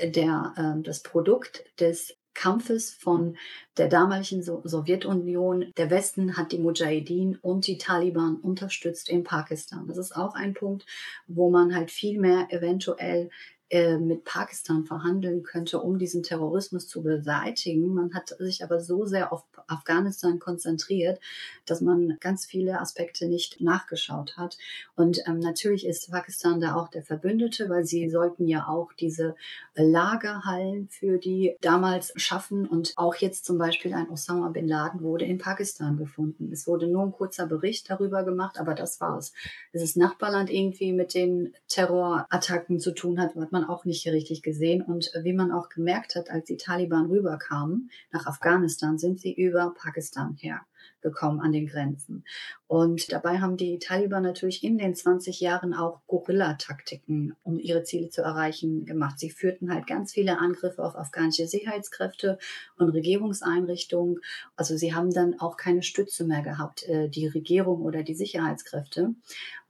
der, 0.00 0.54
äh, 0.56 0.82
das 0.82 1.02
Produkt 1.02 1.64
des 1.80 2.16
Kampfes 2.36 2.92
von 2.92 3.36
der 3.78 3.88
damaligen 3.88 4.42
so 4.42 4.60
Sowjetunion. 4.62 5.72
Der 5.76 5.90
Westen 5.90 6.36
hat 6.36 6.52
die 6.52 6.58
Mujahideen 6.58 7.36
und 7.36 7.66
die 7.66 7.78
Taliban 7.78 8.36
unterstützt 8.36 9.08
in 9.08 9.24
Pakistan. 9.24 9.88
Das 9.88 9.96
ist 9.96 10.14
auch 10.14 10.34
ein 10.34 10.54
Punkt, 10.54 10.84
wo 11.26 11.50
man 11.50 11.74
halt 11.74 11.90
viel 11.90 12.20
mehr 12.20 12.46
eventuell 12.50 13.30
äh, 13.68 13.98
mit 13.98 14.24
Pakistan 14.24 14.84
verhandeln 14.84 15.42
könnte, 15.42 15.80
um 15.80 15.98
diesen 15.98 16.22
Terrorismus 16.22 16.86
zu 16.86 17.02
beseitigen. 17.02 17.94
Man 17.94 18.14
hat 18.14 18.34
sich 18.38 18.62
aber 18.62 18.80
so 18.80 19.06
sehr 19.06 19.32
auf 19.32 19.44
Afghanistan 19.66 20.38
konzentriert, 20.38 21.18
dass 21.64 21.80
man 21.80 22.16
ganz 22.20 22.46
viele 22.46 22.80
Aspekte 22.80 23.26
nicht 23.26 23.60
nachgeschaut 23.60 24.36
hat. 24.36 24.56
Und 24.94 25.20
ähm, 25.26 25.40
natürlich 25.40 25.84
ist 25.84 26.10
Pakistan 26.10 26.60
da 26.60 26.76
auch 26.76 26.88
der 26.88 27.02
Verbündete, 27.02 27.68
weil 27.68 27.84
sie 27.84 28.08
sollten 28.08 28.46
ja 28.46 28.68
auch 28.68 28.92
diese 28.92 29.34
Lagerhallen 29.74 30.88
für 30.88 31.18
die 31.18 31.56
damals 31.60 32.12
schaffen. 32.14 32.66
Und 32.66 32.92
auch 32.96 33.16
jetzt 33.16 33.44
zum 33.44 33.58
Beispiel 33.58 33.94
ein 33.94 34.08
Osama 34.08 34.48
bin 34.50 34.68
Laden 34.68 35.00
wurde 35.00 35.24
in 35.24 35.38
Pakistan 35.38 35.96
gefunden. 35.96 36.52
Es 36.52 36.68
wurde 36.68 36.86
nur 36.86 37.02
ein 37.02 37.12
kurzer 37.12 37.46
Bericht 37.46 37.90
darüber 37.90 38.22
gemacht, 38.22 38.60
aber 38.60 38.74
das 38.74 39.00
war's. 39.00 39.32
Dass 39.72 39.82
das 39.82 39.96
Nachbarland 39.96 40.50
irgendwie 40.50 40.92
mit 40.92 41.14
den 41.14 41.52
Terrorattacken 41.66 42.78
zu 42.78 42.94
tun 42.94 43.20
hat, 43.20 43.34
hat 43.34 43.52
man 43.56 43.68
auch 43.68 43.84
nicht 43.84 44.06
richtig 44.06 44.42
gesehen. 44.42 44.82
Und 44.82 45.10
wie 45.22 45.32
man 45.32 45.50
auch 45.50 45.68
gemerkt 45.68 46.14
hat, 46.14 46.30
als 46.30 46.44
die 46.44 46.56
Taliban 46.56 47.06
rüberkamen 47.06 47.90
nach 48.12 48.26
Afghanistan, 48.26 48.98
sind 48.98 49.20
sie 49.20 49.32
über 49.32 49.74
Pakistan 49.74 50.36
her 50.38 50.60
gekommen 51.00 51.40
an 51.40 51.52
den 51.52 51.66
Grenzen. 51.66 52.24
Und 52.66 53.12
dabei 53.12 53.38
haben 53.38 53.56
die 53.56 53.78
Taliban 53.78 54.24
natürlich 54.24 54.64
in 54.64 54.76
den 54.76 54.94
20 54.94 55.40
Jahren 55.40 55.72
auch 55.72 56.00
Guerilla-Taktiken, 56.08 57.36
um 57.44 57.60
ihre 57.60 57.84
Ziele 57.84 58.10
zu 58.10 58.22
erreichen, 58.22 58.84
gemacht. 58.84 59.20
Sie 59.20 59.30
führten 59.30 59.72
halt 59.72 59.86
ganz 59.86 60.12
viele 60.12 60.38
Angriffe 60.38 60.84
auf 60.84 60.96
afghanische 60.96 61.46
Sicherheitskräfte 61.46 62.38
und 62.76 62.88
Regierungseinrichtungen. 62.90 64.18
Also 64.56 64.76
sie 64.76 64.94
haben 64.94 65.12
dann 65.12 65.38
auch 65.38 65.56
keine 65.56 65.82
Stütze 65.82 66.24
mehr 66.24 66.42
gehabt, 66.42 66.82
äh, 66.88 67.08
die 67.08 67.28
Regierung 67.28 67.82
oder 67.82 68.02
die 68.02 68.14
Sicherheitskräfte, 68.14 69.14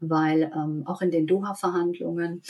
weil 0.01 0.51
ähm, 0.55 0.83
auch 0.87 1.01
in 1.01 1.11
den 1.11 1.27
Doha-Verhandlungen 1.27 2.43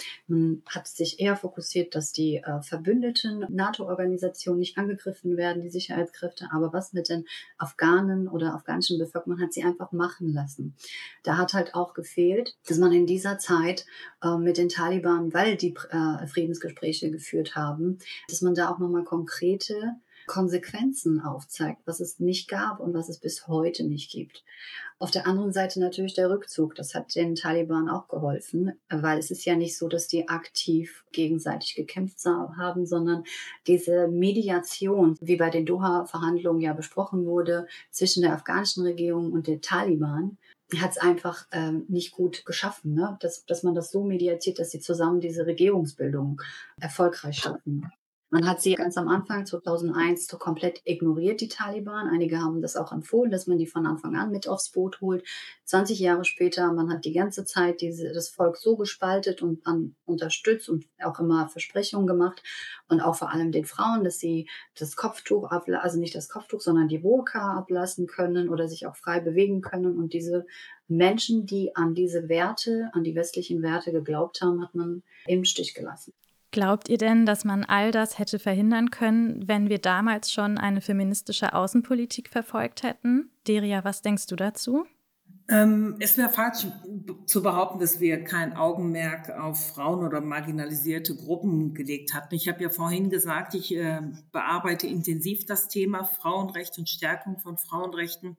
hat 0.67 0.87
sich 0.87 1.21
eher 1.21 1.37
fokussiert, 1.37 1.95
dass 1.95 2.13
die 2.13 2.37
äh, 2.37 2.61
verbündeten 2.63 3.47
NATO-Organisationen 3.49 4.61
nicht 4.61 4.79
angegriffen 4.79 5.37
werden, 5.37 5.63
die 5.63 5.71
Sicherheitskräfte. 5.71 6.49
Aber 6.53 6.73
was 6.73 6.93
mit 6.93 7.09
den 7.09 7.25
Afghanen 7.59 8.29
oder 8.29 8.55
afghanischen 8.55 8.99
Bevölkerung, 8.99 9.41
hat 9.41 9.53
sie 9.53 9.65
einfach 9.65 9.93
machen 9.93 10.33
lassen. 10.33 10.75
Da 11.23 11.37
hat 11.37 11.55
halt 11.55 11.75
auch 11.75 11.95
gefehlt, 11.95 12.57
dass 12.69 12.79
man 12.79 12.93
in 12.93 13.07
dieser 13.07 13.39
Zeit 13.39 13.87
äh, 14.23 14.37
mit 14.37 14.59
den 14.59 14.69
Taliban, 14.69 15.33
weil 15.33 15.57
die 15.57 15.75
äh, 15.91 16.27
Friedensgespräche 16.27 17.11
geführt 17.11 17.55
haben, 17.55 17.99
dass 18.29 18.43
man 18.43 18.55
da 18.55 18.71
auch 18.71 18.79
nochmal 18.79 19.05
konkrete 19.05 19.97
Konsequenzen 20.27 21.21
aufzeigt, 21.21 21.83
was 21.87 22.01
es 22.01 22.19
nicht 22.21 22.49
gab 22.49 22.81
und 22.81 22.95
was 22.95 23.09
es 23.09 23.19
bis 23.19 23.47
heute 23.49 23.85
nicht 23.85 24.11
gibt. 24.11 24.45
Auf 24.99 25.11
der 25.11 25.27
anderen 25.27 25.53
Seite 25.53 25.79
natürlich 25.79 26.15
der 26.15 26.31
Rückzug. 26.31 26.75
Das 26.75 26.95
hat 26.95 27.15
den 27.15 27.35
Taliban 27.35 27.91
auch 27.91 28.09
geholfen, 28.09 28.73
weil 28.89 29.19
es 29.19 29.31
ist 29.31 29.45
ja 29.45 29.55
nicht 29.55 29.77
so, 29.77 29.89
dass 29.89 30.09
die 30.09 30.29
aktiv 30.29 31.05
gegenseitig 31.13 31.75
gekämpft 31.75 32.25
haben, 32.25 32.87
sondern 32.87 33.25
diese 33.67 34.09
Mediation, 34.09 35.17
wie 35.21 35.37
bei 35.37 35.51
den 35.51 35.67
Doha-Verhandlungen 35.67 36.63
ja 36.63 36.73
besprochen 36.73 37.27
wurde, 37.27 37.67
zwischen 37.91 38.23
der 38.23 38.33
afghanischen 38.33 38.85
Regierung 38.85 39.33
und 39.33 39.47
der 39.49 39.61
Taliban, 39.61 40.39
hat 40.81 40.93
es 40.93 40.99
einfach 40.99 41.47
ähm, 41.53 41.85
nicht 41.89 42.13
gut 42.13 42.45
geschaffen, 42.45 42.95
ne? 42.95 43.17
dass, 43.21 43.45
dass 43.45 43.63
man 43.63 43.75
das 43.75 43.91
so 43.91 44.03
mediatiert, 44.03 44.59
dass 44.59 44.71
sie 44.71 44.81
zusammen 44.81 45.21
diese 45.21 45.47
Regierungsbildung 45.47 46.41
erfolgreich 46.81 47.39
schaffen. 47.39 47.93
Man 48.29 48.49
hat 48.49 48.61
sie 48.61 48.75
ganz 48.75 48.97
am 48.97 49.07
Anfang 49.07 49.47
2001 49.47 50.27
so 50.27 50.37
komplett 50.37 50.81
ignoriert, 50.85 51.41
die 51.41 51.47
Taliban. 51.47 52.09
Einige 52.09 52.41
haben 52.41 52.61
das 52.61 52.77
auch 52.77 52.91
empfohlen, 52.91 53.31
dass 53.31 53.47
man 53.47 53.57
die 53.57 53.69
von 53.69 53.87
Anfang 53.87 54.17
an 54.17 54.33
mit 54.33 54.49
aufs 54.49 54.73
Boot 54.73 55.01
holt. 55.01 55.25
20 55.65 56.01
Jahre 56.01 56.25
später, 56.25 56.73
man 56.73 56.93
hat 56.93 57.05
die 57.05 57.13
ganze 57.13 57.45
Zeit 57.45 57.81
diese, 57.81 58.13
das 58.13 58.29
Volk 58.29 58.57
so 58.57 58.77
gespaltet 58.77 59.43
und 59.43 59.65
an, 59.65 59.95
unterstützt 60.07 60.69
und 60.69 60.87
auch 61.05 61.21
immer 61.21 61.49
Versprechungen 61.49 62.09
gemacht 62.09 62.43
und 62.89 63.01
auch 63.01 63.15
vor 63.15 63.33
allem 63.33 63.53
den 63.53 63.65
Frauen, 63.65 64.03
dass 64.03 64.19
sie 64.19 64.49
das 64.77 64.97
Kopftuch 64.97 65.45
ablassen, 65.45 65.85
also 65.85 66.01
nicht 66.01 66.17
das 66.17 66.29
Kopftuch, 66.29 66.61
sondern 66.61 66.89
die 66.89 66.99
Burka 66.99 67.57
ablassen 67.57 68.09
können 68.09 68.49
oder 68.49 68.67
sich 68.67 68.89
auch 68.89 68.97
frei 68.97 69.21
bewegen 69.21 69.61
können. 69.61 69.97
Und 69.97 70.15
diese 70.15 70.47
Menschen, 70.89 71.47
die 71.47 71.77
an 71.77 71.95
diese 71.95 72.29
Werte, 72.29 72.91
an 72.93 73.05
die 73.05 73.15
westlichen 73.15 73.63
Werte 73.63 73.93
geglaubt 73.93 74.43
haben, 74.43 74.65
hat 74.65 74.75
man 74.75 75.05
im 75.29 75.45
Stich 75.45 75.75
gelassen. 75.75 76.13
Glaubt 76.51 76.89
ihr 76.89 76.99
denn, 76.99 77.27
dass 77.27 77.45
man 77.45 77.65
all 77.65 77.91
das 77.91 78.19
hätte 78.19 78.39
verhindern 78.39 78.91
können, 78.91 79.47
wenn 79.47 79.69
wir 79.69 79.79
damals 79.79 80.33
schon 80.33 80.59
eine 80.59 80.81
feministische 80.81 81.53
Außenpolitik 81.55 82.29
verfolgt 82.31 82.83
hätten? 82.83 83.31
Deria, 83.47 83.85
was 83.85 84.03
denkst 84.03 84.27
du 84.27 84.37
dazu? 84.37 84.87
Ähm, 85.49 85.97
es 86.01 86.19
wäre 86.19 86.29
falsch 86.29 86.67
zu 87.27 87.43
behaupten, 87.43 87.79
dass 87.79 88.01
wir 88.01 88.25
kein 88.25 88.57
Augenmerk 88.57 89.31
auf 89.31 89.75
Frauen 89.75 90.05
oder 90.05 90.21
marginalisierte 90.21 91.15
Gruppen 91.15 91.73
gelegt 91.73 92.15
hatten. 92.15 92.35
Ich 92.35 92.49
habe 92.49 92.63
ja 92.65 92.71
vorhin 92.71 93.11
gesagt, 93.11 93.55
ich 93.55 93.75
äh, 93.77 94.01
bearbeite 94.33 94.89
intensiv 94.89 95.47
das 95.47 95.69
Thema 95.69 96.05
Frauenrecht 96.05 96.79
und 96.79 96.89
Stärkung 96.89 97.39
von 97.39 97.59
Frauenrechten. 97.59 98.37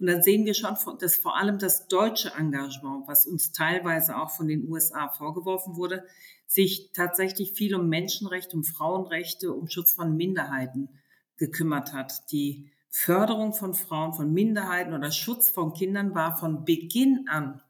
Und 0.00 0.06
dann 0.06 0.22
sehen 0.22 0.46
wir 0.46 0.54
schon, 0.54 0.76
dass 0.98 1.16
vor 1.16 1.36
allem 1.36 1.58
das 1.58 1.86
deutsche 1.86 2.32
Engagement, 2.34 3.06
was 3.06 3.26
uns 3.26 3.52
teilweise 3.52 4.16
auch 4.16 4.30
von 4.30 4.48
den 4.48 4.66
USA 4.66 5.08
vorgeworfen 5.08 5.76
wurde, 5.76 6.04
sich 6.46 6.90
tatsächlich 6.92 7.52
viel 7.52 7.74
um 7.74 7.88
Menschenrechte, 7.88 8.56
um 8.56 8.64
Frauenrechte, 8.64 9.52
um 9.52 9.68
Schutz 9.68 9.92
von 9.92 10.16
Minderheiten 10.16 10.88
gekümmert 11.36 11.92
hat. 11.92 12.32
Die 12.32 12.70
Förderung 12.88 13.52
von 13.52 13.74
Frauen, 13.74 14.14
von 14.14 14.32
Minderheiten 14.32 14.94
oder 14.94 15.12
Schutz 15.12 15.50
von 15.50 15.74
Kindern 15.74 16.14
war 16.14 16.36
von 16.36 16.64
Beginn 16.64 17.26
an 17.28 17.62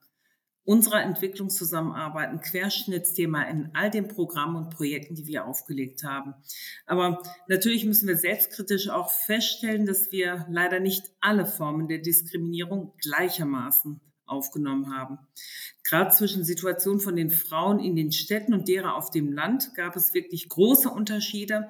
unserer 0.64 1.02
Entwicklungszusammenarbeit 1.02 2.30
ein 2.30 2.40
Querschnittsthema 2.40 3.42
in 3.44 3.70
all 3.74 3.90
den 3.90 4.08
Programmen 4.08 4.56
und 4.56 4.70
Projekten, 4.70 5.14
die 5.14 5.26
wir 5.26 5.46
aufgelegt 5.46 6.04
haben. 6.04 6.34
Aber 6.86 7.22
natürlich 7.48 7.84
müssen 7.84 8.08
wir 8.08 8.16
selbstkritisch 8.16 8.88
auch 8.88 9.10
feststellen, 9.10 9.86
dass 9.86 10.12
wir 10.12 10.46
leider 10.50 10.80
nicht 10.80 11.04
alle 11.20 11.46
Formen 11.46 11.88
der 11.88 11.98
Diskriminierung 11.98 12.92
gleichermaßen 12.98 14.00
aufgenommen 14.30 14.94
haben. 14.96 15.18
Gerade 15.82 16.10
zwischen 16.10 16.44
Situationen 16.44 17.00
von 17.00 17.16
den 17.16 17.30
Frauen 17.30 17.80
in 17.80 17.96
den 17.96 18.12
Städten 18.12 18.54
und 18.54 18.68
derer 18.68 18.94
auf 18.94 19.10
dem 19.10 19.32
Land 19.32 19.74
gab 19.74 19.96
es 19.96 20.14
wirklich 20.14 20.48
große 20.48 20.88
Unterschiede. 20.88 21.68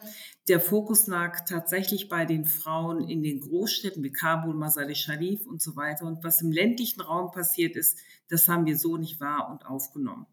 Der 0.51 0.59
Fokus 0.59 1.07
lag 1.07 1.45
tatsächlich 1.47 2.09
bei 2.09 2.25
den 2.25 2.45
Frauen 2.45 3.09
in 3.09 3.23
den 3.23 3.39
Großstädten 3.39 4.03
wie 4.03 4.11
Kabul, 4.11 4.53
Masari 4.53 4.97
Sharif 4.97 5.47
und 5.47 5.63
so 5.63 5.77
weiter. 5.77 6.05
Und 6.07 6.25
was 6.25 6.43
im 6.43 6.51
ländlichen 6.51 7.03
Raum 7.03 7.31
passiert 7.31 7.77
ist, 7.77 8.01
das 8.29 8.49
haben 8.49 8.67
wir 8.67 8.77
so 8.77 8.97
nicht 8.97 9.21
wahr 9.21 9.49
und 9.49 9.65
aufgenommen. 9.65 10.27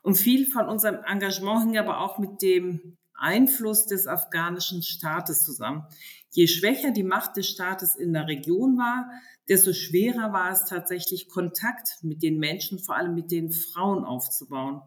Und 0.00 0.16
viel 0.16 0.46
von 0.46 0.66
unserem 0.66 1.04
Engagement 1.04 1.64
hing 1.64 1.76
aber 1.76 2.00
auch 2.00 2.16
mit 2.16 2.40
dem 2.40 2.96
Einfluss 3.12 3.84
des 3.84 4.06
afghanischen 4.06 4.82
Staates 4.82 5.44
zusammen. 5.44 5.84
Je 6.30 6.46
schwächer 6.46 6.90
die 6.90 7.02
Macht 7.02 7.36
des 7.36 7.46
Staates 7.46 7.96
in 7.96 8.14
der 8.14 8.28
Region 8.28 8.78
war, 8.78 9.10
desto 9.46 9.74
schwerer 9.74 10.32
war 10.32 10.52
es 10.52 10.64
tatsächlich, 10.64 11.28
Kontakt 11.28 11.98
mit 12.00 12.22
den 12.22 12.38
Menschen, 12.38 12.78
vor 12.78 12.96
allem 12.96 13.14
mit 13.14 13.30
den 13.30 13.52
Frauen 13.52 14.06
aufzubauen. 14.06 14.80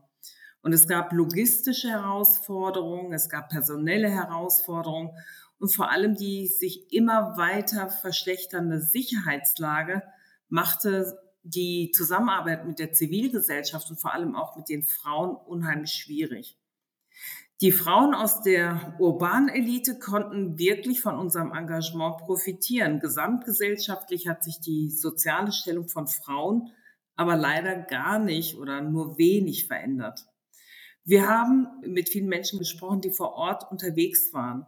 Und 0.64 0.74
es 0.74 0.88
gab 0.88 1.14
logistische 1.14 1.90
Herausforderungen, 1.90 3.14
es 3.14 3.30
gab 3.30 3.50
personelle 3.50 4.10
Herausforderungen. 4.10 5.12
und 5.60 5.74
vor 5.74 5.92
allem 5.92 6.16
die 6.16 6.48
sich 6.48 6.92
immer 6.92 7.38
weiter 7.38 7.90
verschlechternde 7.90 8.82
Sicherheitslage 8.82 10.04
machte 10.50 11.18
die 11.44 11.92
Zusammenarbeit 11.96 12.66
mit 12.66 12.80
der 12.80 12.92
Zivilgesellschaft 12.92 13.90
und 13.90 14.00
vor 14.00 14.14
allem 14.14 14.36
auch 14.36 14.56
mit 14.56 14.68
den 14.70 14.84
Frauen 14.84 15.36
unheimlich 15.36 15.92
schwierig. 15.92 16.58
Die 17.62 17.72
Frauen 17.72 18.14
aus 18.14 18.42
der 18.42 18.96
urbanen 19.00 19.48
Elite 19.48 20.00
konnten 20.00 20.58
wirklich 20.58 21.02
von 21.02 21.18
unserem 21.18 21.54
Engagement 21.54 22.18
profitieren. 22.18 23.00
Gesamtgesellschaftlich 23.00 24.28
hat 24.28 24.44
sich 24.44 24.60
die 24.60 24.90
soziale 24.90 25.52
Stellung 25.52 25.88
von 25.88 26.08
Frauen 26.08 26.72
aber 27.16 27.36
leider 27.36 27.76
gar 27.76 28.20
nicht 28.20 28.58
oder 28.58 28.82
nur 28.82 29.18
wenig 29.18 29.68
verändert. 29.68 30.26
Wir 31.06 31.28
haben 31.28 31.68
mit 31.86 32.10
vielen 32.10 32.28
Menschen 32.28 32.60
gesprochen, 32.60 33.02
die 33.02 33.12
vor 33.12 33.34
Ort 33.34 33.70
unterwegs 33.70 34.34
waren. 34.34 34.66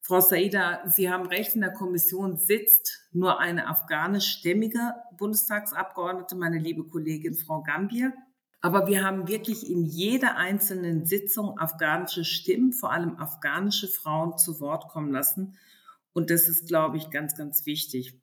Frau 0.00 0.20
Saida, 0.20 0.86
Sie 0.86 1.10
haben 1.10 1.26
recht, 1.26 1.54
in 1.54 1.62
der 1.62 1.72
Kommission 1.72 2.36
sitzt 2.36 3.08
nur 3.12 3.40
eine 3.40 3.66
afghanischstämmige 3.68 4.94
Bundestagsabgeordnete, 5.16 6.36
meine 6.36 6.58
liebe 6.58 6.84
Kollegin 6.84 7.34
Frau 7.34 7.62
Gambier. 7.62 8.12
Aber 8.60 8.86
wir 8.86 9.02
haben 9.02 9.28
wirklich 9.28 9.68
in 9.68 9.84
jeder 9.84 10.36
einzelnen 10.36 11.06
Sitzung 11.06 11.58
afghanische 11.58 12.24
Stimmen, 12.24 12.72
vor 12.72 12.92
allem 12.92 13.18
afghanische 13.18 13.88
Frauen 13.88 14.38
zu 14.38 14.60
Wort 14.60 14.88
kommen 14.88 15.10
lassen. 15.10 15.58
Und 16.12 16.30
das 16.30 16.48
ist, 16.48 16.68
glaube 16.68 16.98
ich, 16.98 17.10
ganz, 17.10 17.36
ganz 17.36 17.66
wichtig. 17.66 18.20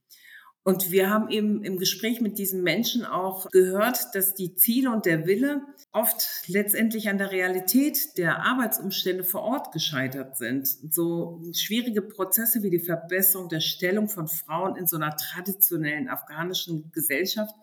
Und 0.63 0.91
wir 0.91 1.09
haben 1.09 1.29
eben 1.29 1.63
im 1.63 1.77
Gespräch 1.77 2.21
mit 2.21 2.37
diesen 2.37 2.61
Menschen 2.61 3.03
auch 3.03 3.49
gehört, 3.49 4.13
dass 4.13 4.35
die 4.35 4.53
Ziele 4.53 4.91
und 4.91 5.07
der 5.07 5.25
Wille 5.25 5.61
oft 5.91 6.23
letztendlich 6.47 7.09
an 7.09 7.17
der 7.17 7.31
Realität 7.31 8.17
der 8.17 8.43
Arbeitsumstände 8.43 9.23
vor 9.23 9.41
Ort 9.41 9.71
gescheitert 9.71 10.37
sind. 10.37 10.67
So 10.67 11.41
schwierige 11.53 12.03
Prozesse 12.03 12.61
wie 12.61 12.69
die 12.69 12.79
Verbesserung 12.79 13.49
der 13.49 13.59
Stellung 13.59 14.07
von 14.07 14.27
Frauen 14.27 14.75
in 14.75 14.85
so 14.85 14.97
einer 14.97 15.15
traditionellen 15.15 16.07
afghanischen 16.07 16.91
Gesellschaft 16.91 17.55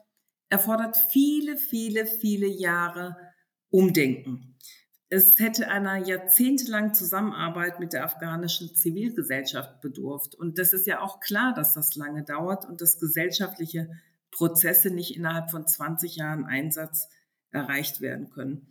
erfordert 0.49 0.97
viele, 1.11 1.57
viele, 1.57 2.07
viele 2.07 2.49
Jahre 2.49 3.17
Umdenken. 3.71 4.57
Es 5.11 5.39
hätte 5.39 5.69
einer 5.69 5.97
jahrzehntelangen 5.97 6.93
Zusammenarbeit 6.93 7.81
mit 7.81 7.95
der 7.95 8.05
afghanischen 8.05 8.75
Zivilgesellschaft 8.75 9.81
bedurft. 9.81 10.35
Und 10.35 10.59
das 10.59 10.75
ist 10.75 10.87
ja 10.87 11.01
auch 11.01 11.21
klar, 11.21 11.55
dass 11.55 11.73
das 11.73 11.97
lange 11.97 12.25
dauert 12.25 12.67
und 12.67 12.83
dass 12.83 13.01
gesellschaftliche 13.01 13.91
Prozesse 14.31 14.91
nicht 14.91 15.17
innerhalb 15.17 15.51
von 15.51 15.67
20 15.67 16.17
Jahren 16.17 16.45
Einsatz 16.45 17.09
erreicht 17.51 18.03
werden 18.03 18.29
können. 18.29 18.69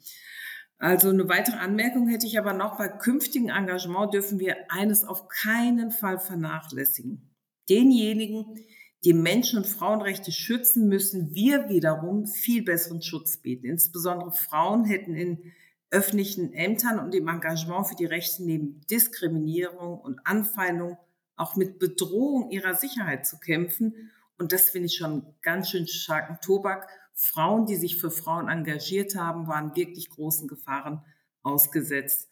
Also 0.77 1.09
eine 1.09 1.27
weitere 1.27 1.57
Anmerkung 1.57 2.07
hätte 2.07 2.27
ich 2.27 2.37
aber 2.37 2.53
noch, 2.53 2.77
bei 2.77 2.87
künftigem 2.87 3.49
Engagement 3.49 4.13
dürfen 4.13 4.39
wir 4.39 4.55
eines 4.69 5.03
auf 5.03 5.27
keinen 5.27 5.89
Fall 5.89 6.19
vernachlässigen. 6.19 7.33
Denjenigen, 7.67 8.59
die 9.03 9.13
Menschen- 9.13 9.57
und 9.57 9.67
Frauenrechte 9.67 10.31
schützen, 10.31 10.87
müssen 10.87 11.33
wir 11.33 11.69
wiederum 11.69 12.27
viel 12.27 12.63
besseren 12.63 13.01
Schutz 13.01 13.37
bieten. 13.37 13.65
Insbesondere 13.65 14.31
Frauen 14.31 14.85
hätten 14.85 15.15
in 15.15 15.51
öffentlichen 15.89 16.53
Ämtern 16.53 16.99
und 16.99 17.15
im 17.15 17.27
Engagement 17.27 17.87
für 17.87 17.95
die 17.95 18.05
Rechte 18.05 18.43
neben 18.43 18.81
Diskriminierung 18.89 19.99
und 19.99 20.19
Anfeindung 20.25 20.97
auch 21.35 21.55
mit 21.55 21.79
Bedrohung 21.79 22.49
ihrer 22.49 22.73
Sicherheit 22.73 23.25
zu 23.25 23.39
kämpfen. 23.39 24.11
Und 24.37 24.51
das 24.51 24.69
finde 24.69 24.87
ich 24.87 24.95
schon 24.95 25.35
ganz 25.41 25.69
schön 25.69 25.87
starken 25.87 26.39
Tobak. 26.41 26.87
Frauen, 27.13 27.65
die 27.65 27.75
sich 27.75 27.97
für 27.97 28.11
Frauen 28.11 28.49
engagiert 28.49 29.15
haben, 29.15 29.47
waren 29.47 29.75
wirklich 29.75 30.09
großen 30.09 30.47
Gefahren 30.47 31.03
ausgesetzt. 31.41 32.29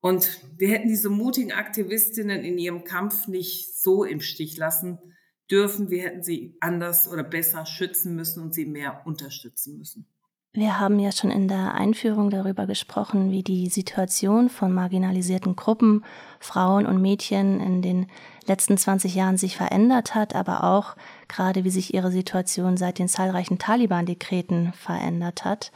Und 0.00 0.40
wir 0.58 0.68
hätten 0.68 0.88
diese 0.88 1.08
mutigen 1.08 1.52
Aktivistinnen 1.52 2.44
in 2.44 2.58
ihrem 2.58 2.84
Kampf 2.84 3.28
nicht 3.28 3.80
so 3.80 4.04
im 4.04 4.20
Stich 4.20 4.56
lassen 4.56 4.98
dürfen. 5.50 5.90
Wir 5.90 6.02
hätten 6.02 6.22
sie 6.22 6.56
anders 6.60 7.08
oder 7.08 7.22
besser 7.22 7.66
schützen 7.66 8.16
müssen 8.16 8.42
und 8.42 8.52
sie 8.52 8.66
mehr 8.66 9.02
unterstützen 9.06 9.78
müssen. 9.78 10.06
Wir 10.54 10.78
haben 10.78 10.98
ja 10.98 11.12
schon 11.12 11.30
in 11.30 11.48
der 11.48 11.72
Einführung 11.72 12.28
darüber 12.28 12.66
gesprochen, 12.66 13.30
wie 13.30 13.42
die 13.42 13.70
Situation 13.70 14.50
von 14.50 14.70
marginalisierten 14.70 15.56
Gruppen, 15.56 16.04
Frauen 16.40 16.84
und 16.84 17.00
Mädchen 17.00 17.58
in 17.58 17.80
den 17.80 18.06
letzten 18.46 18.76
20 18.76 19.14
Jahren 19.14 19.38
sich 19.38 19.56
verändert 19.56 20.14
hat, 20.14 20.34
aber 20.34 20.64
auch 20.64 20.94
gerade 21.26 21.64
wie 21.64 21.70
sich 21.70 21.94
ihre 21.94 22.10
Situation 22.10 22.76
seit 22.76 22.98
den 22.98 23.08
zahlreichen 23.08 23.58
Taliban-Dekreten 23.58 24.74
verändert 24.74 25.46
hat. 25.46 25.72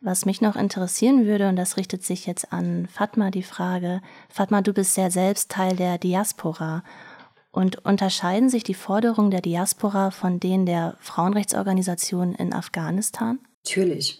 Was 0.00 0.24
mich 0.24 0.40
noch 0.40 0.56
interessieren 0.56 1.26
würde, 1.26 1.50
und 1.50 1.56
das 1.56 1.76
richtet 1.76 2.02
sich 2.02 2.24
jetzt 2.24 2.50
an 2.50 2.88
Fatma 2.90 3.30
die 3.30 3.42
Frage, 3.42 4.00
Fatma, 4.30 4.62
du 4.62 4.72
bist 4.72 4.96
ja 4.96 5.10
selbst 5.10 5.50
Teil 5.50 5.76
der 5.76 5.98
Diaspora 5.98 6.82
und 7.52 7.84
unterscheiden 7.84 8.48
sich 8.48 8.64
die 8.64 8.72
Forderungen 8.72 9.30
der 9.30 9.42
Diaspora 9.42 10.10
von 10.10 10.40
denen 10.40 10.64
der 10.64 10.96
Frauenrechtsorganisationen 11.00 12.34
in 12.34 12.54
Afghanistan? 12.54 13.38
Natürlich. 13.64 14.18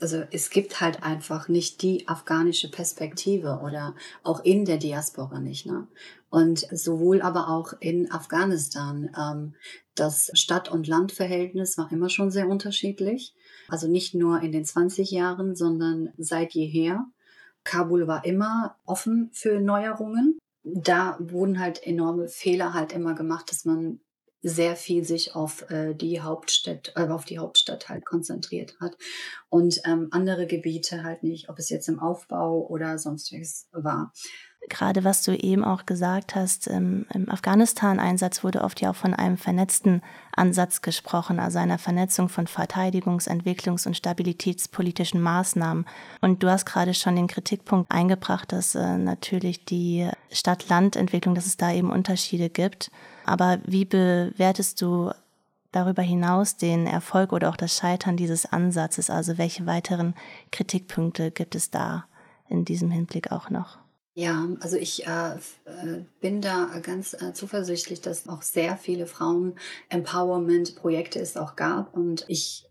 Also 0.00 0.24
es 0.32 0.50
gibt 0.50 0.80
halt 0.80 1.04
einfach 1.04 1.46
nicht 1.46 1.80
die 1.82 2.08
afghanische 2.08 2.68
Perspektive 2.68 3.60
oder 3.62 3.94
auch 4.24 4.42
in 4.42 4.64
der 4.64 4.78
Diaspora 4.78 5.38
nicht. 5.38 5.64
Ne? 5.64 5.86
Und 6.28 6.66
sowohl 6.72 7.22
aber 7.22 7.48
auch 7.48 7.74
in 7.78 8.10
Afghanistan. 8.10 9.10
Ähm, 9.16 9.54
das 9.94 10.32
Stadt- 10.34 10.72
und 10.72 10.88
Landverhältnis 10.88 11.78
war 11.78 11.92
immer 11.92 12.08
schon 12.08 12.32
sehr 12.32 12.48
unterschiedlich. 12.48 13.32
Also 13.68 13.86
nicht 13.86 14.12
nur 14.14 14.40
in 14.40 14.50
den 14.50 14.64
20 14.64 15.10
Jahren, 15.12 15.54
sondern 15.54 16.12
seit 16.18 16.52
jeher. 16.54 17.06
Kabul 17.62 18.08
war 18.08 18.24
immer 18.24 18.74
offen 18.84 19.30
für 19.32 19.60
Neuerungen 19.60 20.40
da 20.64 21.16
wurden 21.18 21.58
halt 21.58 21.84
enorme 21.84 22.28
Fehler 22.28 22.74
halt 22.74 22.92
immer 22.92 23.14
gemacht, 23.14 23.50
dass 23.50 23.64
man 23.64 24.00
sehr 24.42 24.76
viel 24.76 25.04
sich 25.04 25.34
auf 25.34 25.70
äh, 25.70 25.94
die 25.94 26.20
Hauptstadt, 26.20 26.92
äh, 26.96 27.08
auf 27.08 27.24
die 27.24 27.38
Hauptstadt 27.38 27.88
halt 27.88 28.04
konzentriert 28.04 28.74
hat 28.80 28.96
und 29.48 29.80
ähm, 29.84 30.08
andere 30.10 30.46
Gebiete 30.46 31.04
halt 31.04 31.22
nicht, 31.22 31.48
ob 31.48 31.58
es 31.58 31.70
jetzt 31.70 31.88
im 31.88 32.00
Aufbau 32.00 32.66
oder 32.66 32.98
sonstiges 32.98 33.68
war. 33.72 34.12
Gerade 34.68 35.02
was 35.02 35.22
du 35.22 35.36
eben 35.36 35.64
auch 35.64 35.86
gesagt 35.86 36.36
hast, 36.36 36.68
im, 36.68 37.04
im 37.12 37.28
Afghanistan-Einsatz 37.28 38.44
wurde 38.44 38.62
oft 38.62 38.80
ja 38.80 38.90
auch 38.90 38.96
von 38.96 39.12
einem 39.12 39.36
vernetzten 39.36 40.02
Ansatz 40.34 40.82
gesprochen, 40.82 41.40
also 41.40 41.58
einer 41.58 41.78
Vernetzung 41.78 42.28
von 42.28 42.46
Verteidigungs-, 42.46 43.28
Entwicklungs- 43.28 43.86
und 43.86 43.96
stabilitätspolitischen 43.96 45.20
Maßnahmen. 45.20 45.84
Und 46.20 46.42
du 46.42 46.48
hast 46.48 46.64
gerade 46.64 46.94
schon 46.94 47.16
den 47.16 47.26
Kritikpunkt 47.26 47.90
eingebracht, 47.90 48.52
dass 48.52 48.74
äh, 48.74 48.98
natürlich 48.98 49.64
die 49.64 50.08
Stadt-Land-Entwicklung, 50.30 51.34
dass 51.34 51.46
es 51.46 51.56
da 51.56 51.72
eben 51.72 51.90
Unterschiede 51.90 52.48
gibt. 52.48 52.90
Aber 53.24 53.58
wie 53.66 53.84
bewertest 53.84 54.80
du 54.80 55.10
darüber 55.72 56.02
hinaus 56.02 56.56
den 56.56 56.86
Erfolg 56.86 57.32
oder 57.32 57.48
auch 57.50 57.56
das 57.56 57.76
Scheitern 57.76 58.16
dieses 58.16 58.46
Ansatzes? 58.46 59.10
Also 59.10 59.38
welche 59.38 59.66
weiteren 59.66 60.14
Kritikpunkte 60.52 61.32
gibt 61.32 61.56
es 61.56 61.70
da 61.70 62.04
in 62.48 62.64
diesem 62.64 62.90
Hinblick 62.90 63.32
auch 63.32 63.50
noch? 63.50 63.81
Ja, 64.14 64.46
also 64.60 64.76
ich 64.76 65.06
äh, 65.06 65.36
äh, 65.64 66.04
bin 66.20 66.42
da 66.42 66.68
ganz 66.82 67.14
äh, 67.14 67.32
zuversichtlich, 67.32 68.02
dass 68.02 68.28
auch 68.28 68.42
sehr 68.42 68.76
viele 68.76 69.06
Frauen-Empowerment-Projekte 69.06 71.18
es 71.18 71.38
auch 71.38 71.56
gab. 71.56 71.96
Und 71.96 72.26
ich 72.28 72.66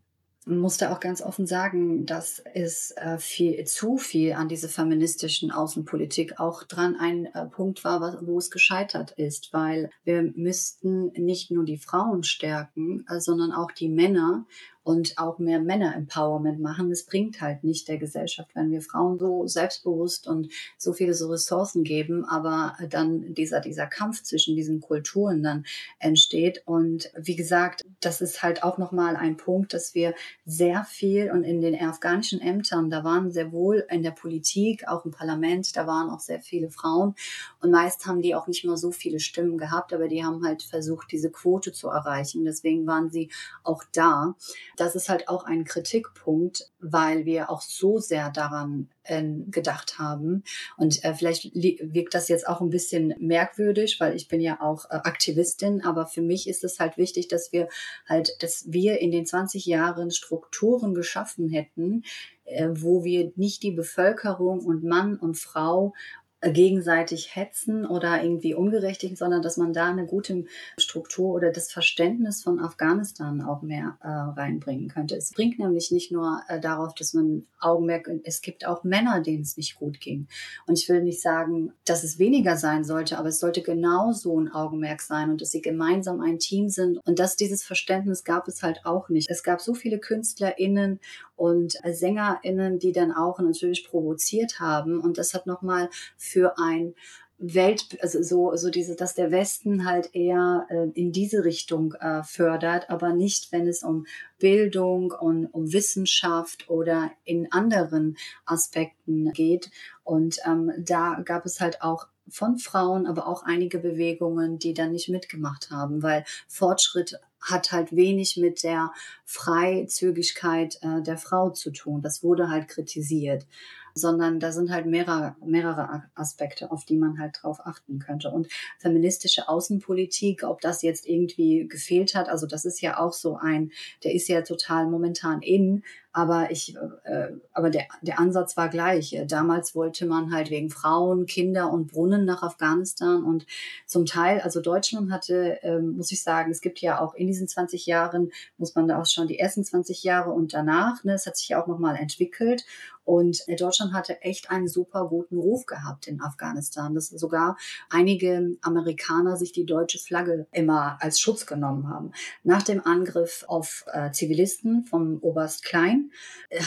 musste 0.46 0.92
auch 0.92 1.00
ganz 1.00 1.22
offen 1.22 1.46
sagen, 1.46 2.06
dass 2.06 2.42
es 2.54 2.92
äh, 2.92 3.18
viel 3.18 3.64
zu 3.66 3.98
viel 3.98 4.34
an 4.34 4.50
diese 4.50 4.70
feministischen 4.70 5.52
Außenpolitik 5.52 6.40
auch 6.40 6.64
dran 6.64 6.96
ein 7.00 7.28
äh, 7.28 7.46
Punkt 7.46 7.84
war, 7.84 8.02
was, 8.02 8.18
wo 8.22 8.40
es 8.40 8.50
gescheitert 8.50 9.12
ist, 9.12 9.54
weil 9.54 9.92
wir 10.04 10.24
müssten 10.36 11.12
nicht 11.14 11.52
nur 11.52 11.64
die 11.64 11.78
Frauen 11.78 12.24
stärken, 12.24 13.06
äh, 13.08 13.20
sondern 13.20 13.52
auch 13.52 13.72
die 13.72 13.90
Männer 13.90 14.48
und 14.84 15.18
auch 15.18 15.38
mehr 15.38 15.60
Männer-Empowerment 15.60 16.60
machen. 16.60 16.92
Es 16.92 17.06
bringt 17.06 17.40
halt 17.42 17.64
nicht 17.64 17.88
der 17.88 17.98
Gesellschaft, 17.98 18.50
wenn 18.56 18.72
wir 18.72 18.82
Frauen 18.82 19.20
so 19.20 19.46
selbstbewusst 19.46 20.28
und 20.28 20.52
so 20.78 20.94
viele 20.94 21.14
so 21.14 21.30
Ressourcen 21.30 21.84
geben, 21.84 22.26
aber 22.26 22.76
dann 22.90 23.34
dieser, 23.34 23.60
dieser 23.60 23.86
Kampf 23.86 24.24
zwischen 24.24 24.56
diesen 24.56 24.82
Kulturen 24.82 25.44
dann 25.44 25.66
entsteht. 26.00 26.64
Und 26.66 27.12
wie 27.16 27.36
gesagt, 27.36 27.84
das 28.00 28.22
ist 28.22 28.42
halt 28.42 28.64
auch 28.64 28.78
nochmal 28.78 29.16
ein 29.16 29.38
Punkt, 29.38 29.74
dass 29.74 29.94
wir 29.94 30.16
sehr 30.46 30.84
viel 30.84 31.32
und 31.32 31.44
in 31.44 31.62
den 31.62 31.80
afghanischen 31.80 32.42
Ämtern, 32.42 32.90
da 32.90 33.04
waren 33.04 33.32
sehr 33.32 33.52
wohl 33.52 33.86
in 33.90 34.02
der 34.02 34.12
Politik, 34.12 34.88
auch 34.88 35.06
im 35.06 35.12
Parlament, 35.12 35.76
da 35.76 35.86
waren 35.86 36.10
auch 36.10 36.20
sehr 36.20 36.42
viele 36.42 36.72
Frauen. 36.72 37.14
Und 37.60 37.72
meist 37.72 38.06
haben 38.08 38.22
die 38.22 38.34
auch 38.34 38.48
nicht 38.48 38.66
mal 38.66 38.78
so 38.78 38.92
viele 38.92 39.20
Stimmen 39.20 39.58
gehabt, 39.58 39.94
aber 39.94 40.08
die 40.08 40.24
haben 40.24 40.44
halt 40.44 40.64
versucht, 40.64 41.12
diese 41.12 41.30
Quote 41.30 41.72
zu 41.72 41.90
erreichen. 41.90 42.46
Deswegen 42.46 42.88
waren 42.88 43.12
sie 43.12 43.30
auch 43.64 43.84
da 43.94 44.36
das 44.82 44.96
ist 44.96 45.10
halt 45.10 45.30
auch 45.30 45.44
ein 45.44 45.64
Kritikpunkt, 45.64 46.72
weil 46.80 47.26
wir 47.26 47.52
auch 47.52 47.62
so 47.62 48.00
sehr 48.00 48.32
daran 48.32 48.90
äh, 49.04 49.22
gedacht 49.52 50.00
haben. 50.00 50.44
Und 50.76 51.06
äh, 51.06 51.14
vielleicht 51.14 51.54
wirkt 51.54 52.16
das 52.16 52.30
jetzt 52.30 52.48
auch 52.48 52.62
ein 52.62 52.72
bisschen 52.72 53.14
merkwürdig, 53.20 54.00
weil 54.00 54.16
ich 54.16 54.28
bin 54.28 54.42
ja 54.42 54.60
auch 54.60 54.86
äh, 54.86 54.96
Aktivistin, 54.96 55.84
aber 55.86 56.08
für 56.08 56.24
mich 56.24 56.50
ist 56.50 56.64
es 56.64 56.80
halt 56.80 56.98
wichtig, 56.98 57.28
dass 57.28 57.52
wir 57.52 57.68
halt, 58.10 58.42
dass 58.42 58.72
wir 58.72 59.00
in 59.02 59.12
den 59.12 59.28
20 59.28 59.68
Jahren 59.68 60.10
Strukturen 60.10 60.96
geschaffen 60.96 61.48
hätten, 61.48 62.04
äh, 62.46 62.70
wo 62.72 63.04
wir 63.04 63.32
nicht 63.36 63.62
die 63.62 63.72
Bevölkerung 63.72 64.62
und 64.62 64.84
Mann 64.84 65.16
und 65.16 65.36
Frau 65.38 65.94
gegenseitig 66.42 67.36
hetzen 67.36 67.86
oder 67.86 68.24
irgendwie 68.24 68.56
ungerechtig, 68.56 69.18
sondern 69.18 69.42
dass 69.42 69.58
man 69.58 69.74
da 69.74 69.90
eine 69.90 70.06
gute 70.06 70.46
Struktur 70.78 71.34
oder 71.34 71.52
das 71.52 71.72
Verständnis 71.72 72.42
von 72.42 72.60
Afghanistan 72.60 73.42
auch 73.42 73.62
mehr 73.62 73.98
äh, 74.02 74.08
reinbringen 74.08 74.88
könnte. 74.88 75.16
Es 75.16 75.32
bringt 75.32 75.60
nämlich 75.60 75.92
nicht 75.92 76.12
nur 76.12 76.42
äh, 76.48 76.60
darauf, 76.60 76.96
dass 76.96 77.14
man 77.14 77.46
Augenmerk, 77.60 78.10
es 78.24 78.42
gibt 78.42 78.66
auch 78.66 78.84
Männer, 78.84 79.22
denen 79.22 79.44
es 79.44 79.56
nicht 79.56 79.76
gut 79.76 80.00
ging. 80.00 80.28
Und 80.66 80.80
ich 80.80 80.90
will 80.90 81.04
nicht 81.04 81.22
sagen, 81.22 81.74
dass 81.86 82.04
es 82.04 82.18
weniger 82.18 82.58
sein 82.58 82.84
sollte, 82.84 83.20
aber 83.20 83.30
es 83.30 83.40
sollte 83.40 83.62
genauso 83.62 84.40
ein 84.40 84.52
Augenmerk 84.52 85.02
sein 85.02 85.30
und 85.30 85.42
dass 85.42 85.52
sie 85.52 85.62
gemeinsam 85.62 86.22
ein 86.22 86.40
Team 86.40 86.70
sind. 86.70 87.00
Und 87.06 87.20
dass 87.20 87.36
dieses 87.36 87.64
Verständnis 87.64 88.24
gab 88.24 88.48
es 88.48 88.64
halt 88.64 88.82
auch 88.86 89.10
nicht. 89.10 89.30
Es 89.30 89.44
gab 89.44 89.62
so 89.62 89.76
viele 89.76 90.00
KünstlerInnen 90.00 91.00
und 91.36 91.74
SängerInnen, 91.84 92.78
die 92.78 92.92
dann 92.92 93.12
auch 93.12 93.40
natürlich 93.40 93.88
provoziert 93.88 94.60
haben. 94.60 95.00
Und 95.00 95.18
das 95.18 95.34
hat 95.34 95.48
nochmal 95.48 95.90
für 96.32 96.58
ein 96.58 96.96
Welt, 97.42 97.98
also 98.02 98.22
so, 98.22 98.56
so 98.56 98.70
diese, 98.70 98.96
dass 98.96 99.16
der 99.16 99.32
Westen 99.32 99.86
halt 99.86 100.14
eher 100.14 100.68
äh, 100.70 100.90
in 100.94 101.12
diese 101.12 101.44
Richtung 101.44 101.94
äh, 101.96 102.22
fördert, 102.24 102.90
aber 102.90 103.14
nicht, 103.14 103.52
wenn 103.52 103.68
es 103.68 103.82
um 103.82 104.06
Bildung 104.38 105.12
und 105.12 105.48
um 105.48 105.74
Wissenschaft 105.74 106.70
oder 106.70 107.12
in 107.24 107.52
anderen 107.52 108.16
Aspekten 108.46 109.34
geht. 109.34 109.72
Und 110.04 110.38
ähm, 110.46 110.72
da 110.78 111.20
gab 111.26 111.46
es 111.48 111.60
halt 111.60 111.82
auch 111.82 112.08
von 112.30 112.60
Frauen, 112.60 113.08
aber 113.08 113.28
auch 113.28 113.44
einige 113.44 113.80
Bewegungen, 113.80 114.60
die 114.60 114.76
dann 114.76 114.92
nicht 114.92 115.10
mitgemacht 115.10 115.72
haben, 115.72 116.04
weil 116.04 116.24
Fortschritt 116.48 117.20
hat 117.42 117.72
halt 117.72 117.96
wenig 117.96 118.38
mit 118.38 118.62
der 118.62 118.92
Freizügigkeit 119.26 120.78
äh, 120.84 121.02
der 121.02 121.18
Frau 121.18 121.50
zu 121.50 121.72
tun. 121.72 122.04
Das 122.04 122.22
wurde 122.22 122.50
halt 122.50 122.68
kritisiert 122.68 123.48
sondern 123.94 124.40
da 124.40 124.52
sind 124.52 124.72
halt 124.72 124.86
mehrere, 124.86 125.36
mehrere 125.46 126.04
Aspekte, 126.16 126.72
auf 126.72 126.86
die 126.86 126.98
man 126.98 127.20
halt 127.20 127.40
drauf 127.42 127.60
achten 127.66 128.00
könnte. 128.00 128.30
Und 128.30 128.48
feministische 128.80 129.48
Außenpolitik, 129.48 130.44
ob 130.44 130.62
das 130.62 130.82
jetzt 130.82 131.08
irgendwie 131.08 131.68
gefehlt 131.68 132.16
hat, 132.16 132.30
also 132.30 132.48
das 132.48 132.66
ist 132.66 132.82
ja 132.82 132.98
auch 133.00 133.14
so 133.14 133.38
ein, 133.38 133.72
der 134.04 134.14
ist 134.14 134.28
ja 134.28 134.42
total 134.42 134.88
momentan 134.88 135.42
in, 135.42 135.84
aber 136.14 136.52
ich, 136.52 136.76
äh, 137.04 137.28
aber 137.54 137.70
der, 137.70 137.86
der 138.02 138.20
Ansatz 138.20 138.58
war 138.58 138.70
gleich. 138.70 139.18
Damals 139.28 139.76
wollte 139.76 140.06
man 140.06 140.34
halt 140.34 140.50
wegen 140.50 140.70
Frauen, 140.70 141.26
Kinder 141.26 141.72
und 141.72 141.88
Brunnen 141.88 142.26
nach 142.26 142.44
Afghanistan 142.44 143.24
und 143.24 143.46
zum 143.86 144.06
Teil, 144.06 144.42
also 144.42 144.60
Deutschland 144.60 145.12
hatte, 145.12 145.60
ähm, 145.62 145.96
muss 145.96 146.12
ich 146.12 146.22
sagen, 146.22 146.52
es 146.52 146.62
gibt 146.62 146.80
ja 146.80 147.00
auch 147.00 147.14
in 147.14 147.28
diesen 147.28 147.48
20 147.48 147.86
Jahren, 147.86 148.32
muss 148.58 148.76
man 148.76 148.88
da 148.88 149.00
auch 149.00 149.06
schon 149.06 149.28
die 149.28 149.40
ersten 149.40 149.64
20 149.64 150.04
Jahre 150.04 150.32
und 150.32 150.54
danach, 150.54 151.04
ne, 151.04 151.14
es 151.14 151.26
hat 151.26 151.38
sich 151.38 151.50
ja 151.50 151.62
auch 151.62 151.68
nochmal 151.68 151.96
entwickelt 151.96 152.66
und 153.04 153.44
Deutschland 153.60 153.94
hatte 153.94 154.22
echt 154.22 154.52
einen 154.52 154.68
super 154.68 155.08
guten 155.08 155.38
Ruf 155.38 155.66
gehabt 155.66 156.08
in 156.08 156.22
Afghanistan, 156.22 156.94
dass 156.94 157.10
sogar 157.10 157.58
einige 157.90 158.58
Amerikaner 158.62 159.38
sich 159.38 159.52
die 159.52 159.66
deutsche 159.66 159.98
Flagge 159.98 160.48
immer 160.52 160.98
als 161.02 161.20
Schutz 161.20 161.46
genommen 161.46 161.90
haben. 161.90 162.12
Nach 162.44 162.62
dem 162.62 162.86
Angriff 162.86 163.44
auf 163.48 163.86
äh, 163.92 164.12
Zivilisten 164.12 164.84
von 164.86 165.20
Oberst 165.20 165.64
Klein 165.64 166.01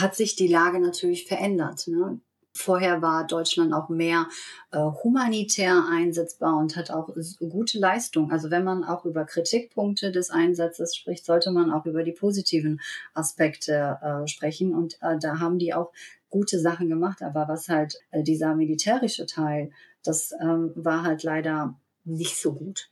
hat 0.00 0.14
sich 0.14 0.36
die 0.36 0.48
Lage 0.48 0.80
natürlich 0.80 1.26
verändert. 1.26 1.86
Ne? 1.88 2.20
Vorher 2.56 3.02
war 3.02 3.26
Deutschland 3.26 3.72
auch 3.72 3.88
mehr 3.88 4.28
äh, 4.70 4.78
humanitär 4.78 5.86
einsetzbar 5.90 6.56
und 6.56 6.76
hat 6.76 6.92
auch 6.92 7.10
gute 7.40 7.80
Leistung. 7.80 8.30
Also 8.30 8.50
wenn 8.50 8.62
man 8.62 8.84
auch 8.84 9.04
über 9.04 9.24
Kritikpunkte 9.24 10.12
des 10.12 10.30
Einsatzes 10.30 10.94
spricht, 10.94 11.24
sollte 11.24 11.50
man 11.50 11.72
auch 11.72 11.84
über 11.84 12.04
die 12.04 12.12
positiven 12.12 12.80
Aspekte 13.12 13.98
äh, 14.00 14.28
sprechen. 14.28 14.72
Und 14.72 14.98
äh, 15.02 15.18
da 15.18 15.40
haben 15.40 15.58
die 15.58 15.74
auch 15.74 15.92
gute 16.30 16.60
Sachen 16.60 16.88
gemacht, 16.88 17.22
aber 17.22 17.48
was 17.48 17.68
halt 17.68 17.98
äh, 18.12 18.22
dieser 18.22 18.54
militärische 18.54 19.26
Teil, 19.26 19.70
das 20.04 20.32
ähm, 20.40 20.72
war 20.76 21.02
halt 21.02 21.24
leider 21.24 21.74
nicht 22.04 22.36
so 22.36 22.52
gut. 22.52 22.88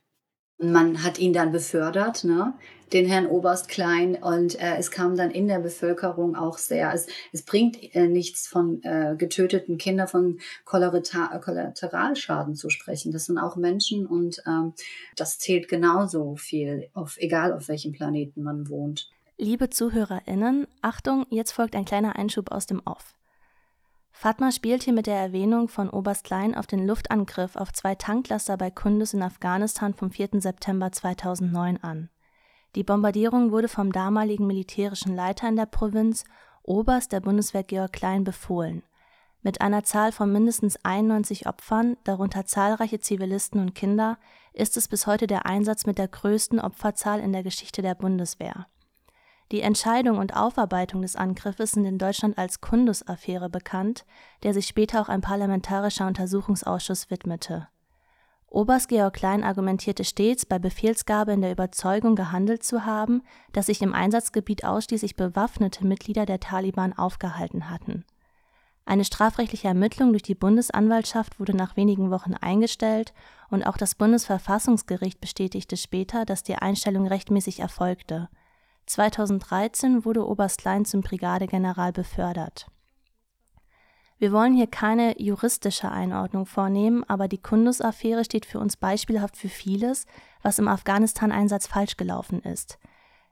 Man 0.71 1.03
hat 1.03 1.19
ihn 1.19 1.33
dann 1.33 1.51
befördert, 1.51 2.23
ne? 2.23 2.53
den 2.93 3.07
Herrn 3.07 3.25
Oberst 3.25 3.67
Klein, 3.69 4.15
und 4.21 4.59
äh, 4.59 4.77
es 4.77 4.91
kam 4.91 5.17
dann 5.17 5.31
in 5.31 5.47
der 5.47 5.59
Bevölkerung 5.59 6.35
auch 6.35 6.57
sehr, 6.57 6.93
es, 6.93 7.07
es 7.31 7.41
bringt 7.41 7.95
äh, 7.95 8.07
nichts 8.07 8.47
von 8.47 8.83
äh, 8.83 9.15
getöteten 9.17 9.77
Kindern, 9.77 10.07
von 10.07 10.39
Kollateralschaden 10.63 12.55
zu 12.55 12.69
sprechen. 12.69 13.11
Das 13.11 13.25
sind 13.25 13.37
auch 13.37 13.55
Menschen 13.55 14.05
und 14.05 14.43
ähm, 14.45 14.73
das 15.15 15.39
zählt 15.39 15.67
genauso 15.67 16.35
viel, 16.35 16.89
auf, 16.93 17.17
egal 17.17 17.53
auf 17.53 17.67
welchem 17.67 17.91
Planeten 17.93 18.43
man 18.43 18.69
wohnt. 18.69 19.09
Liebe 19.37 19.69
ZuhörerInnen, 19.69 20.67
Achtung, 20.81 21.25
jetzt 21.29 21.51
folgt 21.51 21.75
ein 21.75 21.85
kleiner 21.85 22.15
Einschub 22.15 22.51
aus 22.51 22.67
dem 22.67 22.81
Off. 22.85 23.15
Fatma 24.15 24.51
spielt 24.51 24.83
hier 24.83 24.93
mit 24.93 25.07
der 25.07 25.17
Erwähnung 25.17 25.67
von 25.67 25.89
Oberst 25.89 26.23
Klein 26.23 26.55
auf 26.55 26.65
den 26.65 26.87
Luftangriff 26.87 27.57
auf 27.57 27.73
zwei 27.73 27.95
Tanklaster 27.95 28.55
bei 28.55 28.71
Kunduz 28.71 29.13
in 29.13 29.21
Afghanistan 29.21 29.93
vom 29.93 30.11
4. 30.11 30.29
September 30.39 30.91
2009 30.91 31.83
an. 31.83 32.09
Die 32.75 32.83
Bombardierung 32.83 33.51
wurde 33.51 33.67
vom 33.67 33.91
damaligen 33.91 34.47
militärischen 34.47 35.13
Leiter 35.13 35.49
in 35.49 35.57
der 35.57 35.65
Provinz, 35.65 36.23
Oberst 36.61 37.11
der 37.11 37.19
Bundeswehr 37.19 37.63
Georg 37.63 37.91
Klein, 37.91 38.23
befohlen. 38.23 38.83
Mit 39.41 39.59
einer 39.59 39.83
Zahl 39.83 40.13
von 40.13 40.31
mindestens 40.31 40.77
91 40.83 41.47
Opfern, 41.47 41.97
darunter 42.05 42.45
zahlreiche 42.45 43.01
Zivilisten 43.01 43.59
und 43.59 43.75
Kinder, 43.75 44.17
ist 44.53 44.77
es 44.77 44.87
bis 44.87 45.05
heute 45.05 45.27
der 45.27 45.45
Einsatz 45.45 45.85
mit 45.85 45.97
der 45.97 46.07
größten 46.07 46.61
Opferzahl 46.61 47.19
in 47.19 47.33
der 47.33 47.43
Geschichte 47.43 47.81
der 47.81 47.95
Bundeswehr. 47.95 48.67
Die 49.53 49.61
Entscheidung 49.61 50.17
und 50.17 50.35
Aufarbeitung 50.35 51.03
des 51.03 51.15
Angriffes 51.15 51.73
sind 51.73 51.85
in 51.85 51.99
Deutschland 51.99 52.39
als 52.39 52.59
Kundus-Affäre 52.59 53.51
bekannt, 53.51 54.03
der 54.41 54.51
sich 54.51 54.65
später 54.65 54.99
auch 54.99 55.09
ein 55.09 55.21
parlamentarischer 55.21 56.07
Untersuchungsausschuss 56.07 57.11
widmete. 57.11 57.67
Oberst 58.47 58.89
Georg 58.89 59.13
Klein 59.13 59.43
argumentierte 59.43 60.05
stets, 60.05 60.47
bei 60.47 60.57
Befehlsgabe 60.57 61.33
in 61.33 61.41
der 61.41 61.51
Überzeugung 61.51 62.15
gehandelt 62.15 62.63
zu 62.63 62.87
haben, 62.87 63.21
dass 63.51 63.67
sich 63.67 63.83
im 63.83 63.93
Einsatzgebiet 63.93 64.65
ausschließlich 64.65 65.15
bewaffnete 65.15 65.85
Mitglieder 65.85 66.25
der 66.25 66.39
Taliban 66.39 66.97
aufgehalten 66.97 67.69
hatten. 67.69 68.05
Eine 68.85 69.05
strafrechtliche 69.05 69.67
Ermittlung 69.67 70.13
durch 70.13 70.23
die 70.23 70.33
Bundesanwaltschaft 70.33 71.39
wurde 71.39 71.55
nach 71.55 71.77
wenigen 71.77 72.09
Wochen 72.09 72.33
eingestellt 72.33 73.13
und 73.51 73.61
auch 73.67 73.77
das 73.77 73.93
Bundesverfassungsgericht 73.93 75.21
bestätigte 75.21 75.77
später, 75.77 76.25
dass 76.25 76.41
die 76.41 76.55
Einstellung 76.55 77.05
rechtmäßig 77.05 77.59
erfolgte 77.59 78.29
2013 78.85 80.05
wurde 80.05 80.27
Oberst 80.27 80.59
Klein 80.59 80.85
zum 80.85 81.01
Brigadegeneral 81.01 81.91
befördert. 81.91 82.67
Wir 84.23 84.31
wollen 84.31 84.53
hier 84.53 84.67
keine 84.67 85.19
juristische 85.21 85.91
Einordnung 85.91 86.45
vornehmen, 86.45 87.03
aber 87.09 87.27
die 87.27 87.41
Kundus-Affäre 87.41 88.23
steht 88.23 88.45
für 88.45 88.59
uns 88.59 88.77
beispielhaft 88.77 89.35
für 89.35 89.49
vieles, 89.49 90.05
was 90.41 90.59
im 90.59 90.67
Afghanistan-Einsatz 90.67 91.67
falsch 91.67 91.97
gelaufen 91.97 92.41
ist. 92.41 92.79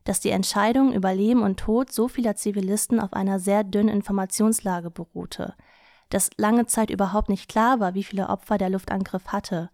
Dass 0.04 0.20
die 0.20 0.32
Entscheidung 0.32 0.92
über 0.92 1.14
Leben 1.14 1.44
und 1.44 1.60
Tod 1.60 1.94
so 1.94 2.08
vieler 2.08 2.36
Zivilisten 2.36 3.00
auf 3.00 3.14
einer 3.14 3.40
sehr 3.40 3.64
dünnen 3.64 3.88
Informationslage 3.88 4.92
beruhte, 4.92 5.54
dass 6.10 6.30
lange 6.38 6.66
Zeit 6.66 6.90
überhaupt 6.90 7.30
nicht 7.30 7.48
klar 7.48 7.80
war, 7.80 7.94
wie 7.94 8.04
viele 8.04 8.28
Opfer 8.28 8.58
der 8.58 8.70
Luftangriff 8.70 9.28
hatte, 9.28 9.70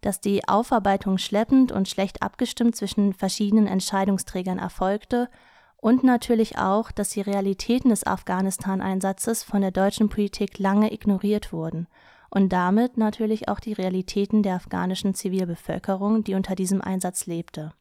dass 0.00 0.20
die 0.20 0.46
Aufarbeitung 0.48 1.18
schleppend 1.18 1.72
und 1.72 1.88
schlecht 1.88 2.22
abgestimmt 2.22 2.76
zwischen 2.76 3.12
verschiedenen 3.12 3.66
Entscheidungsträgern 3.66 4.58
erfolgte 4.58 5.28
und 5.76 6.04
natürlich 6.04 6.58
auch, 6.58 6.90
dass 6.90 7.10
die 7.10 7.20
Realitäten 7.20 7.90
des 7.90 8.06
Afghanistan-Einsatzes 8.06 9.42
von 9.42 9.60
der 9.60 9.70
deutschen 9.70 10.08
Politik 10.08 10.58
lange 10.58 10.92
ignoriert 10.92 11.52
wurden 11.52 11.86
und 12.30 12.52
damit 12.52 12.96
natürlich 12.96 13.48
auch 13.48 13.60
die 13.60 13.72
Realitäten 13.72 14.42
der 14.42 14.56
afghanischen 14.56 15.14
Zivilbevölkerung, 15.14 16.24
die 16.24 16.34
unter 16.34 16.54
diesem 16.54 16.80
Einsatz 16.80 17.26
lebte. 17.26 17.72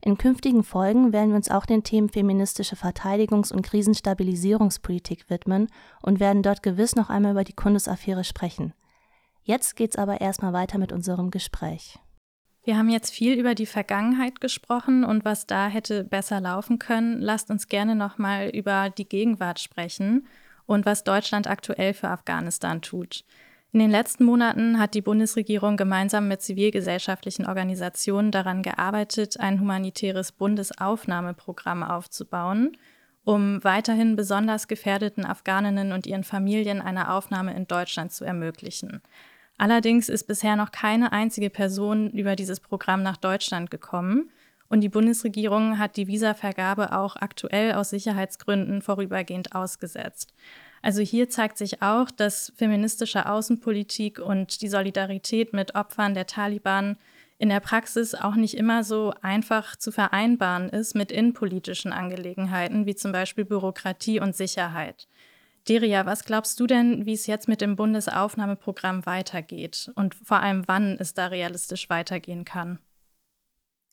In 0.00 0.18
künftigen 0.18 0.64
Folgen 0.64 1.12
werden 1.14 1.30
wir 1.30 1.36
uns 1.36 1.50
auch 1.50 1.64
den 1.64 1.82
Themen 1.82 2.10
feministische 2.10 2.76
Verteidigungs- 2.76 3.52
und 3.52 3.62
Krisenstabilisierungspolitik 3.62 5.30
widmen 5.30 5.68
und 6.02 6.20
werden 6.20 6.42
dort 6.42 6.62
gewiss 6.62 6.94
noch 6.94 7.08
einmal 7.08 7.32
über 7.32 7.44
die 7.44 7.54
Kundesaffäre 7.54 8.22
sprechen. 8.22 8.74
Jetzt 9.44 9.76
geht's 9.76 9.96
aber 9.96 10.22
erstmal 10.22 10.54
weiter 10.54 10.78
mit 10.78 10.90
unserem 10.90 11.30
Gespräch. 11.30 11.98
Wir 12.64 12.78
haben 12.78 12.88
jetzt 12.88 13.10
viel 13.12 13.38
über 13.38 13.54
die 13.54 13.66
Vergangenheit 13.66 14.40
gesprochen 14.40 15.04
und 15.04 15.26
was 15.26 15.46
da 15.46 15.68
hätte 15.68 16.02
besser 16.02 16.40
laufen 16.40 16.78
können. 16.78 17.20
Lasst 17.20 17.50
uns 17.50 17.68
gerne 17.68 17.94
nochmal 17.94 18.48
über 18.48 18.88
die 18.88 19.06
Gegenwart 19.06 19.60
sprechen 19.60 20.26
und 20.64 20.86
was 20.86 21.04
Deutschland 21.04 21.46
aktuell 21.46 21.92
für 21.92 22.08
Afghanistan 22.08 22.80
tut. 22.80 23.22
In 23.72 23.80
den 23.80 23.90
letzten 23.90 24.24
Monaten 24.24 24.78
hat 24.78 24.94
die 24.94 25.02
Bundesregierung 25.02 25.76
gemeinsam 25.76 26.26
mit 26.26 26.40
zivilgesellschaftlichen 26.40 27.44
Organisationen 27.44 28.30
daran 28.30 28.62
gearbeitet, 28.62 29.38
ein 29.38 29.60
humanitäres 29.60 30.32
Bundesaufnahmeprogramm 30.32 31.82
aufzubauen, 31.82 32.78
um 33.24 33.62
weiterhin 33.62 34.16
besonders 34.16 34.68
gefährdeten 34.68 35.26
Afghaninnen 35.26 35.92
und 35.92 36.06
ihren 36.06 36.24
Familien 36.24 36.80
eine 36.80 37.10
Aufnahme 37.10 37.54
in 37.54 37.66
Deutschland 37.66 38.12
zu 38.12 38.24
ermöglichen. 38.24 39.02
Allerdings 39.56 40.08
ist 40.08 40.24
bisher 40.24 40.56
noch 40.56 40.72
keine 40.72 41.12
einzige 41.12 41.50
Person 41.50 42.10
über 42.10 42.36
dieses 42.36 42.60
Programm 42.60 43.02
nach 43.02 43.16
Deutschland 43.16 43.70
gekommen 43.70 44.30
und 44.68 44.80
die 44.80 44.88
Bundesregierung 44.88 45.78
hat 45.78 45.96
die 45.96 46.08
Visavergabe 46.08 46.96
auch 46.96 47.16
aktuell 47.16 47.74
aus 47.74 47.90
Sicherheitsgründen 47.90 48.82
vorübergehend 48.82 49.54
ausgesetzt. 49.54 50.34
Also 50.82 51.00
hier 51.00 51.28
zeigt 51.28 51.58
sich 51.58 51.80
auch, 51.80 52.10
dass 52.10 52.52
feministische 52.56 53.26
Außenpolitik 53.26 54.18
und 54.18 54.60
die 54.60 54.68
Solidarität 54.68 55.52
mit 55.52 55.74
Opfern 55.74 56.14
der 56.14 56.26
Taliban 56.26 56.96
in 57.38 57.48
der 57.48 57.60
Praxis 57.60 58.14
auch 58.14 58.34
nicht 58.34 58.56
immer 58.56 58.84
so 58.84 59.12
einfach 59.22 59.76
zu 59.76 59.92
vereinbaren 59.92 60.68
ist 60.68 60.94
mit 60.94 61.10
innenpolitischen 61.10 61.92
Angelegenheiten, 61.92 62.86
wie 62.86 62.94
zum 62.94 63.12
Beispiel 63.12 63.44
Bürokratie 63.44 64.20
und 64.20 64.36
Sicherheit. 64.36 65.08
Deria, 65.68 66.04
was 66.04 66.24
glaubst 66.24 66.60
du 66.60 66.66
denn, 66.66 67.06
wie 67.06 67.14
es 67.14 67.26
jetzt 67.26 67.48
mit 67.48 67.62
dem 67.62 67.76
Bundesaufnahmeprogramm 67.76 69.06
weitergeht 69.06 69.90
und 69.94 70.14
vor 70.14 70.40
allem 70.40 70.64
wann 70.66 70.98
es 70.98 71.14
da 71.14 71.28
realistisch 71.28 71.88
weitergehen 71.88 72.44
kann? 72.44 72.78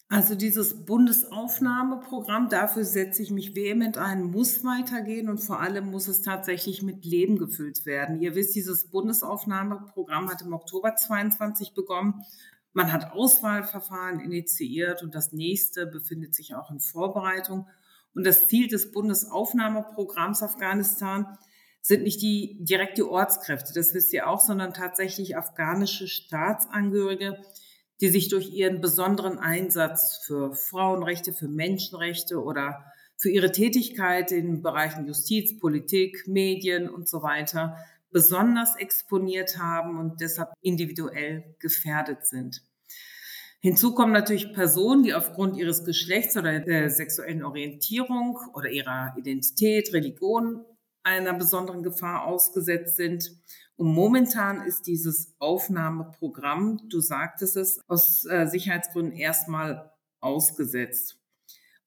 Also 0.10 0.36
dieses 0.36 0.86
Bundesaufnahmeprogramm, 0.86 2.50
dafür 2.50 2.84
setze 2.84 3.24
ich 3.24 3.32
mich 3.32 3.56
vehement 3.56 3.98
ein, 3.98 4.24
muss 4.24 4.66
weitergehen 4.66 5.30
und 5.30 5.38
vor 5.38 5.62
allem 5.62 5.90
muss 5.90 6.10
es 6.10 6.22
tatsächlich 6.22 6.82
mit 6.82 7.06
Leben 7.06 7.38
gefüllt 7.38 7.86
werden. 7.86 8.20
Ihr 8.20 8.36
wisst, 8.36 8.54
dieses 8.54 8.90
Bundesaufnahmeprogramm 8.90 10.30
hat 10.30 10.42
im 10.42 10.52
Oktober 10.52 10.98
22 10.98 11.74
begonnen. 11.74 12.26
Man 12.74 12.92
hat 12.92 13.14
Auswahlverfahren 13.14 14.20
initiiert 14.20 15.02
und 15.02 15.16
das 15.16 15.32
nächste 15.32 15.88
befindet 15.88 16.36
sich 16.36 16.56
auch 16.56 16.70
in 16.72 16.82
Vorbereitung. 16.82 17.70
Und 18.14 18.26
das 18.26 18.48
Ziel 18.48 18.68
des 18.68 18.92
Bundesaufnahmeprogramms 18.92 20.44
Afghanistan 20.44 21.38
sind 21.82 22.04
nicht 22.04 22.22
die 22.22 22.58
direkte 22.60 23.10
Ortskräfte, 23.10 23.74
das 23.74 23.94
wisst 23.94 24.14
ihr 24.14 24.28
auch, 24.28 24.40
sondern 24.40 24.74
tatsächlich 24.74 25.36
afghanische 25.36 26.08
Staatsangehörige, 26.08 27.38
die 28.02 28.10
sich 28.10 28.30
durch 28.30 28.52
ihren 28.52 28.82
besonderen 28.82 29.40
Einsatz 29.40 30.22
für 30.26 30.54
Frauenrechte, 30.54 31.34
für 31.34 31.48
Menschenrechte 31.48 32.42
oder 32.42 32.86
für 33.18 33.30
ihre 33.30 33.52
Tätigkeit 33.52 34.32
in 34.32 34.62
Bereichen 34.62 35.06
Justiz, 35.06 35.60
Politik, 35.60 36.28
Medien 36.28 36.90
und 36.90 37.08
so 37.08 37.22
weiter 37.22 37.78
besonders 38.12 38.76
exponiert 38.76 39.58
haben 39.58 39.98
und 39.98 40.22
deshalb 40.22 40.50
individuell 40.62 41.56
gefährdet 41.60 42.26
sind. 42.26 42.64
Hinzu 43.62 43.94
kommen 43.94 44.12
natürlich 44.12 44.54
Personen, 44.54 45.04
die 45.04 45.14
aufgrund 45.14 45.56
ihres 45.56 45.86
Geschlechts 45.86 46.36
oder 46.36 46.60
der 46.60 46.90
sexuellen 46.90 47.44
Orientierung 47.44 48.40
oder 48.56 48.70
ihrer 48.70 49.14
Identität, 49.18 49.94
Religion 49.94 50.66
einer 51.04 51.34
besonderen 51.34 51.84
Gefahr 51.84 52.26
ausgesetzt 52.26 52.98
sind. 52.98 53.32
Und 53.76 53.94
momentan 53.94 54.62
ist 54.62 54.84
dieses 54.88 55.36
Aufnahmeprogramm, 55.40 56.90
du 56.90 57.00
sagtest 57.00 57.58
es, 57.58 57.80
aus 57.88 58.26
äh, 58.26 58.46
Sicherheitsgründen 58.48 59.14
erstmal 59.14 59.92
ausgesetzt. 60.20 61.18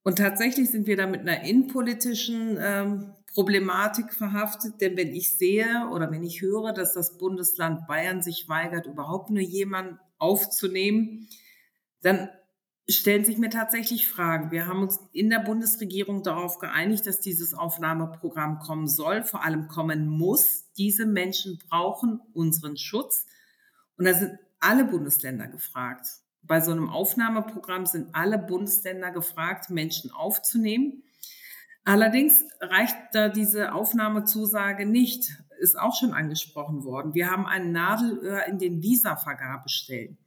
Und 0.02 0.18
tatsächlich 0.18 0.70
sind 0.70 0.86
wir 0.86 0.96
da 0.96 1.06
mit 1.06 1.20
einer 1.20 1.44
innenpolitischen 1.44 2.58
ähm, 2.60 3.14
Problematik 3.32 4.12
verhaftet, 4.12 4.80
denn 4.80 4.96
wenn 4.96 5.14
ich 5.14 5.36
sehe 5.38 5.88
oder 5.92 6.10
wenn 6.10 6.22
ich 6.22 6.42
höre, 6.42 6.72
dass 6.72 6.92
das 6.92 7.16
Bundesland 7.16 7.86
Bayern 7.86 8.22
sich 8.22 8.48
weigert, 8.48 8.86
überhaupt 8.86 9.30
nur 9.30 9.42
jemanden 9.42 9.98
aufzunehmen, 10.18 11.28
dann 12.02 12.28
stellen 12.88 13.24
sich 13.24 13.38
mir 13.38 13.50
tatsächlich 13.50 14.08
Fragen. 14.08 14.50
Wir 14.50 14.66
haben 14.66 14.82
uns 14.82 15.00
in 15.12 15.30
der 15.30 15.38
Bundesregierung 15.38 16.22
darauf 16.22 16.58
geeinigt, 16.58 17.06
dass 17.06 17.20
dieses 17.20 17.54
Aufnahmeprogramm 17.54 18.58
kommen 18.58 18.88
soll, 18.88 19.22
vor 19.22 19.42
allem 19.42 19.68
kommen 19.68 20.06
muss. 20.06 20.70
Diese 20.76 21.06
Menschen 21.06 21.58
brauchen 21.68 22.20
unseren 22.34 22.76
Schutz. 22.76 23.26
Und 23.96 24.04
da 24.04 24.12
sind 24.12 24.38
alle 24.60 24.84
Bundesländer 24.84 25.46
gefragt. 25.46 26.06
Bei 26.42 26.60
so 26.60 26.72
einem 26.72 26.90
Aufnahmeprogramm 26.90 27.86
sind 27.86 28.14
alle 28.14 28.38
Bundesländer 28.38 29.10
gefragt, 29.10 29.70
Menschen 29.70 30.10
aufzunehmen. 30.10 31.04
Allerdings 31.84 32.44
reicht 32.60 32.96
da 33.12 33.28
diese 33.28 33.72
Aufnahmezusage 33.72 34.84
nicht, 34.84 35.38
ist 35.60 35.78
auch 35.78 35.94
schon 35.94 36.12
angesprochen 36.12 36.84
worden. 36.84 37.14
Wir 37.14 37.30
haben 37.30 37.46
ein 37.46 37.72
Nadelöhr 37.72 38.44
in 38.46 38.58
den 38.58 38.82
Visavergabestellen. 38.82 40.18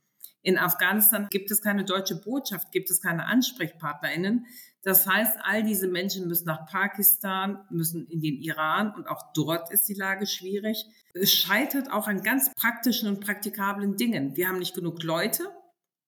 In 0.41 0.57
Afghanistan 0.57 1.27
gibt 1.29 1.51
es 1.51 1.61
keine 1.61 1.83
deutsche 1.83 2.15
Botschaft, 2.21 2.71
gibt 2.71 2.89
es 2.89 3.01
keine 3.01 3.25
Ansprechpartnerinnen. 3.25 4.45
Das 4.83 5.05
heißt, 5.05 5.39
all 5.43 5.63
diese 5.63 5.87
Menschen 5.87 6.27
müssen 6.27 6.45
nach 6.45 6.65
Pakistan, 6.65 7.59
müssen 7.69 8.07
in 8.07 8.21
den 8.21 8.41
Iran 8.41 8.93
und 8.95 9.07
auch 9.07 9.33
dort 9.33 9.71
ist 9.71 9.89
die 9.89 9.93
Lage 9.93 10.25
schwierig. 10.25 10.85
Es 11.13 11.33
scheitert 11.33 11.91
auch 11.91 12.07
an 12.07 12.21
ganz 12.21 12.53
praktischen 12.55 13.09
und 13.09 13.19
praktikablen 13.19 13.97
Dingen. 13.97 14.37
Wir 14.37 14.47
haben 14.47 14.59
nicht 14.59 14.75
genug 14.75 15.03
Leute 15.03 15.43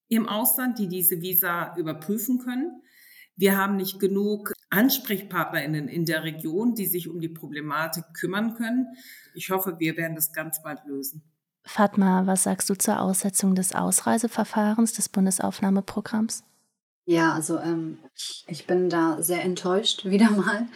im 0.08 0.30
Ausland, 0.30 0.80
die 0.80 0.88
diese 0.88 1.22
Visa 1.22 1.76
überprüfen 1.76 2.40
können. 2.40 2.82
Wir 3.36 3.58
haben 3.58 3.76
nicht 3.76 4.00
genug 4.00 4.54
Ansprechpartnerinnen 4.70 5.88
in 5.88 6.06
der 6.06 6.24
Region, 6.24 6.76
die 6.76 6.86
sich 6.86 7.10
um 7.10 7.20
die 7.20 7.30
Problematik 7.30 8.04
kümmern 8.14 8.54
können. 8.54 8.88
Ich 9.34 9.50
hoffe, 9.50 9.80
wir 9.80 9.98
werden 9.98 10.16
das 10.16 10.32
ganz 10.32 10.62
bald 10.62 10.86
lösen. 10.86 11.24
Fatma, 11.64 12.26
was 12.26 12.44
sagst 12.44 12.70
du 12.70 12.76
zur 12.76 13.00
Aussetzung 13.00 13.56
des 13.56 13.74
Ausreiseverfahrens 13.76 14.94
des 14.94 15.10
Bundesaufnahmeprogramms? 15.10 16.44
Ja, 17.06 17.34
also 17.34 17.58
ähm, 17.58 17.98
ich 18.46 18.68
bin 18.68 18.88
da 18.88 19.22
sehr 19.22 19.44
enttäuscht, 19.44 20.06
wieder 20.10 20.30
mal 20.30 20.68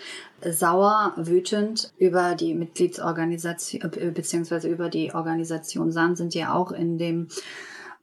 sauer, 0.44 1.14
wütend 1.16 1.94
über 1.98 2.36
die 2.36 2.56
Mitgliedsorganisation 2.56 3.82
äh, 3.94 4.12
beziehungsweise 4.12 4.68
über 4.68 4.90
die 4.90 5.14
Organisation 5.14 5.92
SAN 5.92 6.16
sind 6.16 6.34
ja 6.34 6.54
auch 6.54 6.72
in 6.72 6.98
dem 6.98 7.28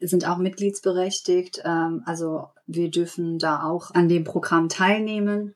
sind 0.01 0.27
auch 0.27 0.39
mitgliedsberechtigt. 0.39 1.63
Ähm, 1.65 2.03
also 2.07 2.49
wir 2.67 2.91
dürfen 2.91 3.39
da 3.39 3.65
auch 3.65 3.91
an 3.95 4.09
dem 4.09 4.25
Programm 4.25 4.69
teilnehmen. 4.69 5.55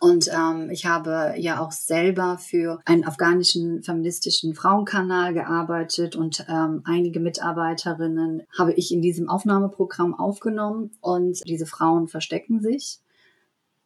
Und 0.00 0.28
ähm, 0.32 0.70
ich 0.70 0.86
habe 0.86 1.34
ja 1.36 1.60
auch 1.60 1.72
selber 1.72 2.38
für 2.38 2.80
einen 2.84 3.04
afghanischen 3.04 3.82
feministischen 3.82 4.54
Frauenkanal 4.54 5.34
gearbeitet 5.34 6.16
und 6.16 6.44
ähm, 6.48 6.82
einige 6.84 7.20
Mitarbeiterinnen 7.20 8.42
habe 8.56 8.72
ich 8.74 8.92
in 8.92 9.02
diesem 9.02 9.28
Aufnahmeprogramm 9.28 10.14
aufgenommen 10.14 10.92
und 11.00 11.40
diese 11.48 11.66
Frauen 11.66 12.08
verstecken 12.08 12.60
sich 12.60 13.00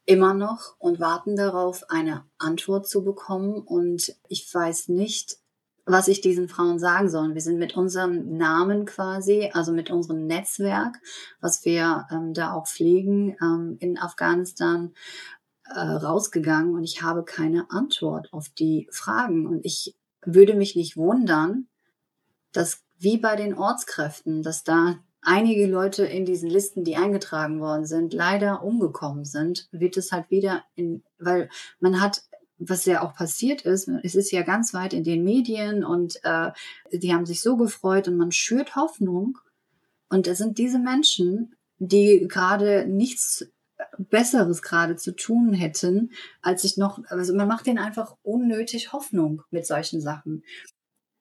immer 0.05 0.33
noch 0.33 0.75
und 0.79 0.99
warten 0.99 1.35
darauf, 1.35 1.89
eine 1.89 2.25
Antwort 2.37 2.87
zu 2.87 3.03
bekommen. 3.03 3.61
Und 3.61 4.13
ich 4.27 4.51
weiß 4.53 4.89
nicht, 4.89 5.37
was 5.85 6.07
ich 6.07 6.21
diesen 6.21 6.47
Frauen 6.47 6.79
sagen 6.79 7.09
soll. 7.09 7.33
Wir 7.33 7.41
sind 7.41 7.57
mit 7.57 7.75
unserem 7.75 8.37
Namen 8.37 8.85
quasi, 8.85 9.49
also 9.53 9.71
mit 9.71 9.89
unserem 9.89 10.27
Netzwerk, 10.27 10.99
was 11.39 11.65
wir 11.65 12.07
ähm, 12.11 12.33
da 12.33 12.53
auch 12.53 12.67
pflegen 12.67 13.35
ähm, 13.41 13.77
in 13.79 13.97
Afghanistan, 13.97 14.93
äh, 15.73 15.79
rausgegangen 15.79 16.75
und 16.75 16.83
ich 16.83 17.01
habe 17.01 17.23
keine 17.23 17.69
Antwort 17.69 18.31
auf 18.31 18.49
die 18.49 18.87
Fragen. 18.91 19.45
Und 19.47 19.65
ich 19.65 19.95
würde 20.23 20.55
mich 20.55 20.75
nicht 20.75 20.97
wundern, 20.97 21.67
dass 22.51 22.83
wie 22.97 23.17
bei 23.17 23.35
den 23.35 23.57
Ortskräften, 23.57 24.43
dass 24.43 24.63
da 24.63 24.99
einige 25.21 25.67
Leute 25.67 26.05
in 26.05 26.25
diesen 26.25 26.49
Listen, 26.49 26.83
die 26.83 26.95
eingetragen 26.95 27.59
worden 27.59 27.85
sind, 27.85 28.13
leider 28.13 28.63
umgekommen 28.63 29.25
sind, 29.25 29.67
wird 29.71 29.97
es 29.97 30.11
halt 30.11 30.29
wieder 30.29 30.63
in, 30.75 31.03
weil 31.19 31.49
man 31.79 32.01
hat, 32.01 32.23
was 32.57 32.85
ja 32.85 33.01
auch 33.01 33.13
passiert 33.13 33.61
ist, 33.61 33.87
es 34.03 34.15
ist 34.15 34.31
ja 34.31 34.43
ganz 34.43 34.73
weit 34.73 34.93
in 34.93 35.03
den 35.03 35.23
Medien 35.23 35.83
und 35.83 36.19
äh, 36.23 36.51
die 36.91 37.13
haben 37.13 37.25
sich 37.25 37.41
so 37.41 37.57
gefreut 37.57 38.07
und 38.07 38.17
man 38.17 38.31
schürt 38.31 38.75
Hoffnung. 38.75 39.37
Und 40.09 40.27
es 40.27 40.39
sind 40.39 40.57
diese 40.57 40.79
Menschen, 40.79 41.55
die 41.77 42.27
gerade 42.27 42.85
nichts 42.85 43.47
Besseres 43.97 44.61
gerade 44.61 44.95
zu 44.95 45.15
tun 45.15 45.53
hätten, 45.53 46.11
als 46.41 46.63
ich 46.63 46.77
noch, 46.77 47.01
also 47.07 47.33
man 47.35 47.47
macht 47.47 47.67
denen 47.67 47.79
einfach 47.79 48.15
unnötig 48.23 48.93
Hoffnung 48.93 49.43
mit 49.51 49.65
solchen 49.65 50.01
Sachen. 50.01 50.43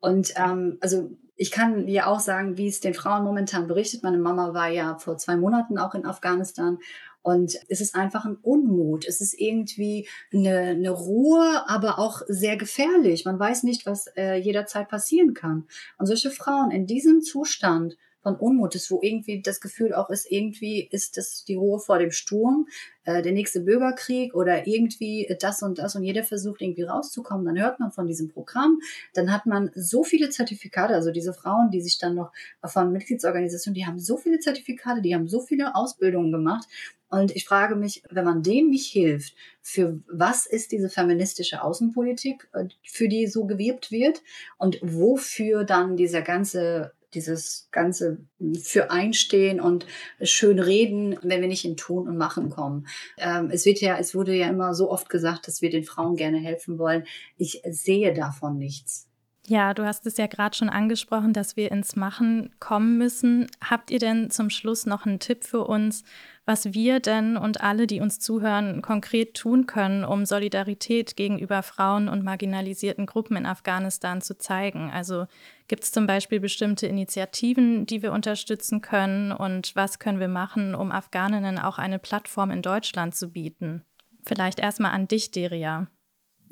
Und 0.01 0.33
ähm, 0.37 0.79
also 0.81 1.11
ich 1.37 1.51
kann 1.51 1.89
ja 1.89 2.07
auch 2.07 2.21
sagen, 2.21 2.59
wie 2.59 2.69
es 2.69 2.81
den 2.81 2.95
Frauen 2.95 3.25
momentan 3.25 3.67
berichtet. 3.67 4.03
Meine 4.03 4.19
Mama 4.19 4.53
war 4.53 4.69
ja 4.69 4.99
vor 4.99 5.17
zwei 5.17 5.37
Monaten 5.37 5.79
auch 5.79 5.95
in 5.95 6.05
Afghanistan 6.05 6.79
und 7.23 7.59
es 7.69 7.81
ist 7.81 7.95
einfach 7.95 8.25
ein 8.25 8.37
Unmut. 8.37 9.07
Es 9.07 9.21
ist 9.21 9.35
irgendwie 9.39 10.09
eine, 10.33 10.59
eine 10.59 10.91
Ruhe, 10.91 11.65
aber 11.67 11.99
auch 11.99 12.23
sehr 12.27 12.57
gefährlich. 12.57 13.25
Man 13.25 13.39
weiß 13.39 13.63
nicht, 13.63 13.85
was 13.85 14.07
äh, 14.17 14.37
jederzeit 14.37 14.89
passieren 14.89 15.35
kann. 15.35 15.67
Und 15.99 16.07
solche 16.07 16.31
Frauen 16.31 16.71
in 16.71 16.87
diesem 16.87 17.21
Zustand 17.21 17.97
von 18.23 18.37
Unmut 18.37 18.75
ist, 18.75 18.91
wo 18.91 19.01
irgendwie 19.03 19.41
das 19.43 19.61
Gefühl 19.61 19.95
auch 19.95 20.11
ist, 20.11 20.31
irgendwie 20.31 20.87
ist 20.91 21.17
das 21.17 21.45
die 21.45 21.55
Ruhe 21.55 21.79
vor 21.79 21.99
dem 21.99 22.11
Sturm, 22.11 22.67
äh, 23.05 23.23
der 23.23 23.33
nächste 23.33 23.61
Bürgerkrieg 23.61 24.35
oder 24.35 24.67
irgendwie 24.67 25.35
das 25.41 25.63
und 25.63 25.79
das 25.79 25.97
und 25.97 26.05
jeder 26.05 26.23
versucht 26.23 26.61
irgendwie 26.61 26.83
rauszukommen. 26.83 27.47
Dann 27.47 27.59
hört 27.59 27.81
man 27.81 27.93
von 27.93 28.07
diesem 28.07 28.29
Programm, 28.29 28.79
dann 29.15 29.33
hat 29.33 29.47
man 29.47 29.71
so 29.75 30.05
viele 30.05 30.31
Zertifikate, 30.31 30.95
also 30.95 31.11
diese 31.11 31.33
Frauen, 31.33 31.71
die 31.71 31.81
sich 31.81 31.99
dann 31.99 32.15
noch 32.15 32.33
von 32.65 32.93
Mitgliedsorganisationen, 32.93 33.75
die 33.75 33.87
haben 33.87 33.99
so 33.99 34.17
viele 34.17 34.39
Zertifikate, 34.39 35.01
die 35.01 35.15
haben 35.15 35.29
so 35.29 35.41
viele 35.41 35.75
Ausbildungen 35.75 36.31
gemacht. 36.31 36.67
Und 37.09 37.35
ich 37.35 37.45
frage 37.45 37.75
mich, 37.75 38.05
wenn 38.09 38.25
man 38.25 38.43
denen 38.45 38.71
nicht 38.71 38.87
hilft, 38.93 39.35
für 39.63 40.01
was 40.09 40.47
ist 40.47 40.71
diese 40.71 40.89
feministische 40.89 41.63
Außenpolitik, 41.63 42.49
äh, 42.53 42.67
für 42.85 43.09
die 43.09 43.27
so 43.27 43.47
gewirbt 43.47 43.91
wird 43.91 44.23
und 44.59 44.79
wofür 44.83 45.65
dann 45.65 45.97
dieser 45.97 46.23
ganze 46.23 46.93
dieses 47.15 47.69
ganze 47.71 48.19
für 48.63 48.91
einstehen 48.91 49.61
und 49.61 49.87
schön 50.23 50.59
reden, 50.59 51.19
wenn 51.23 51.41
wir 51.41 51.49
nicht 51.49 51.65
in 51.65 51.77
Tun 51.77 52.09
und 52.09 52.17
Machen 52.17 52.51
kommen. 52.51 52.87
Ähm, 53.19 53.51
es 53.51 53.67
wird 53.67 53.81
ja, 53.81 53.99
es 53.99 54.15
wurde 54.15 54.35
ja 54.35 54.49
immer 54.49 54.75
so 54.75 54.91
oft 54.91 55.09
gesagt, 55.09 55.49
dass 55.49 55.63
wir 55.63 55.71
den 55.71 55.85
Frauen 55.85 56.17
gerne 56.17 56.39
helfen 56.39 56.79
wollen. 56.79 57.05
Ich 57.37 57.63
sehe 57.69 58.15
davon 58.15 58.59
nichts. 58.59 59.10
Ja, 59.51 59.75
du 59.75 59.85
hast 59.85 60.07
es 60.07 60.17
ja 60.17 60.29
gerade 60.29 60.57
schon 60.57 60.69
angesprochen, 60.69 61.33
dass 61.33 61.57
wir 61.57 61.73
ins 61.73 61.97
Machen 61.97 62.55
kommen 62.61 62.99
müssen. 62.99 63.49
Habt 63.61 63.91
ihr 63.91 63.99
denn 63.99 64.31
zum 64.31 64.49
Schluss 64.49 64.87
noch 64.87 65.07
einen 65.07 65.19
Tipp 65.19 65.43
für 65.43 65.65
uns, 65.65 66.05
was 66.45 66.73
wir 66.73 67.01
denn 67.01 67.37
und 67.37 67.61
alle, 67.61 67.89
die 67.89 68.01
uns 68.01 68.21
zuhören, 68.21 68.81
konkret 68.81 69.35
tun 69.35 69.67
können, 69.67 70.05
um 70.05 70.25
Solidarität 70.25 71.17
gegenüber 71.17 71.65
Frauen 71.65 72.09
und 72.09 72.23
marginalisierten 72.23 73.07
Gruppen 73.07 73.37
in 73.37 73.45
Afghanistan 73.45 74.21
zu 74.21 74.39
zeigen? 74.39 74.93
Also 74.93 75.27
gibt 75.67 75.83
es 75.83 75.91
zum 75.91 76.07
Beispiel 76.07 76.39
bestimmte 76.39 76.87
Initiativen, 76.87 77.87
die 77.87 78.03
wir 78.03 78.13
unterstützen 78.13 78.83
können 78.83 79.33
und 79.33 79.75
was 79.75 79.99
können 79.99 80.21
wir 80.21 80.29
machen, 80.29 80.77
um 80.77 80.93
Afghaninnen 80.93 81.59
auch 81.59 81.79
eine 81.79 81.99
Plattform 81.99 82.53
in 82.53 82.63
Deutschland 82.63 83.17
zu 83.17 83.33
bieten? 83.33 83.83
Vielleicht 84.25 84.61
erstmal 84.61 84.93
an 84.93 85.09
dich, 85.09 85.33
Deria. 85.33 85.89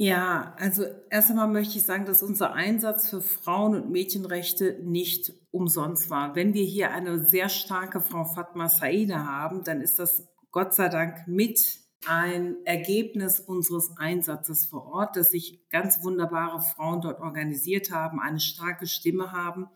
Ja, 0.00 0.54
also 0.58 0.84
erst 1.10 1.30
einmal 1.30 1.48
möchte 1.48 1.76
ich 1.76 1.84
sagen, 1.84 2.06
dass 2.06 2.22
unser 2.22 2.52
Einsatz 2.52 3.10
für 3.10 3.20
Frauen- 3.20 3.74
und 3.74 3.90
Mädchenrechte 3.90 4.78
nicht 4.84 5.32
umsonst 5.50 6.08
war. 6.08 6.36
Wenn 6.36 6.54
wir 6.54 6.62
hier 6.62 6.92
eine 6.92 7.18
sehr 7.24 7.48
starke 7.48 8.00
Frau 8.00 8.24
Fatma 8.24 8.68
Saida 8.68 9.26
haben, 9.26 9.64
dann 9.64 9.80
ist 9.80 9.98
das 9.98 10.28
Gott 10.52 10.72
sei 10.72 10.88
Dank 10.88 11.26
mit 11.26 11.80
ein 12.06 12.64
Ergebnis 12.64 13.40
unseres 13.40 13.90
Einsatzes 13.96 14.66
vor 14.66 14.86
Ort, 14.86 15.16
dass 15.16 15.32
sich 15.32 15.68
ganz 15.68 16.04
wunderbare 16.04 16.60
Frauen 16.60 17.00
dort 17.00 17.20
organisiert 17.20 17.90
haben, 17.90 18.20
eine 18.20 18.38
starke 18.38 18.86
Stimme 18.86 19.32
haben. 19.32 19.66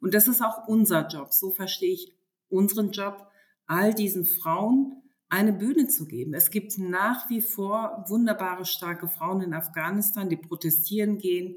Und 0.00 0.14
das 0.14 0.26
ist 0.26 0.40
auch 0.40 0.66
unser 0.68 1.06
Job. 1.06 1.34
So 1.34 1.50
verstehe 1.50 1.92
ich 1.92 2.16
unseren 2.48 2.92
Job, 2.92 3.26
all 3.66 3.92
diesen 3.92 4.24
Frauen 4.24 5.02
eine 5.28 5.52
Bühne 5.52 5.88
zu 5.88 6.06
geben. 6.06 6.34
Es 6.34 6.50
gibt 6.50 6.78
nach 6.78 7.28
wie 7.28 7.40
vor 7.40 8.04
wunderbare, 8.08 8.64
starke 8.64 9.08
Frauen 9.08 9.42
in 9.42 9.54
Afghanistan, 9.54 10.28
die 10.28 10.36
protestieren 10.36 11.18
gehen, 11.18 11.56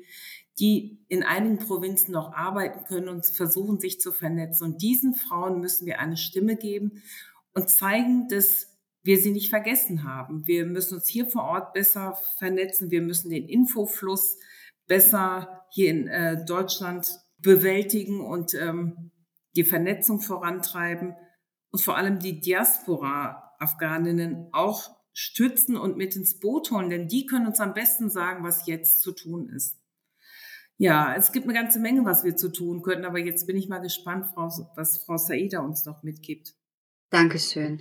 die 0.59 1.05
in 1.07 1.23
einigen 1.23 1.59
Provinzen 1.59 2.11
noch 2.11 2.33
arbeiten 2.33 2.83
können 2.85 3.07
und 3.07 3.25
versuchen, 3.25 3.79
sich 3.79 3.99
zu 3.99 4.11
vernetzen. 4.11 4.65
Und 4.65 4.81
diesen 4.81 5.13
Frauen 5.13 5.59
müssen 5.59 5.85
wir 5.85 5.99
eine 5.99 6.17
Stimme 6.17 6.57
geben 6.57 7.01
und 7.53 7.69
zeigen, 7.69 8.27
dass 8.27 8.67
wir 9.03 9.17
sie 9.17 9.31
nicht 9.31 9.49
vergessen 9.49 10.03
haben. 10.03 10.45
Wir 10.45 10.65
müssen 10.65 10.95
uns 10.95 11.07
hier 11.07 11.29
vor 11.29 11.43
Ort 11.43 11.73
besser 11.73 12.17
vernetzen. 12.37 12.91
Wir 12.91 13.01
müssen 13.01 13.29
den 13.29 13.47
Infofluss 13.47 14.37
besser 14.87 15.65
hier 15.71 15.89
in 15.89 16.07
äh, 16.07 16.43
Deutschland 16.45 17.07
bewältigen 17.37 18.19
und 18.19 18.53
ähm, 18.55 19.11
die 19.55 19.63
Vernetzung 19.63 20.19
vorantreiben 20.19 21.15
und 21.71 21.79
vor 21.81 21.95
allem 21.95 22.19
die 22.19 22.41
Diaspora 22.41 23.48
Afghaninnen 23.59 24.47
auch 24.51 24.95
stützen 25.13 25.77
und 25.77 25.97
mit 25.97 26.15
ins 26.15 26.39
Boot 26.39 26.71
holen, 26.71 26.89
denn 26.89 27.07
die 27.07 27.25
können 27.25 27.47
uns 27.47 27.59
am 27.59 27.73
besten 27.73 28.09
sagen, 28.09 28.43
was 28.43 28.67
jetzt 28.67 29.01
zu 29.01 29.11
tun 29.11 29.49
ist. 29.49 29.77
Ja, 30.77 31.13
es 31.13 31.33
gibt 31.33 31.45
eine 31.45 31.53
ganze 31.53 31.79
Menge, 31.79 32.05
was 32.05 32.23
wir 32.23 32.37
zu 32.37 32.49
tun 32.49 32.81
könnten, 32.81 33.03
aber 33.03 33.19
jetzt 33.19 33.45
bin 33.45 33.57
ich 33.57 33.67
mal 33.67 33.79
gespannt, 33.79 34.27
was 34.35 35.03
Frau 35.03 35.17
Saida 35.17 35.59
uns 35.59 35.85
noch 35.85 36.03
mitgibt. 36.03 36.53
Dankeschön. 37.09 37.79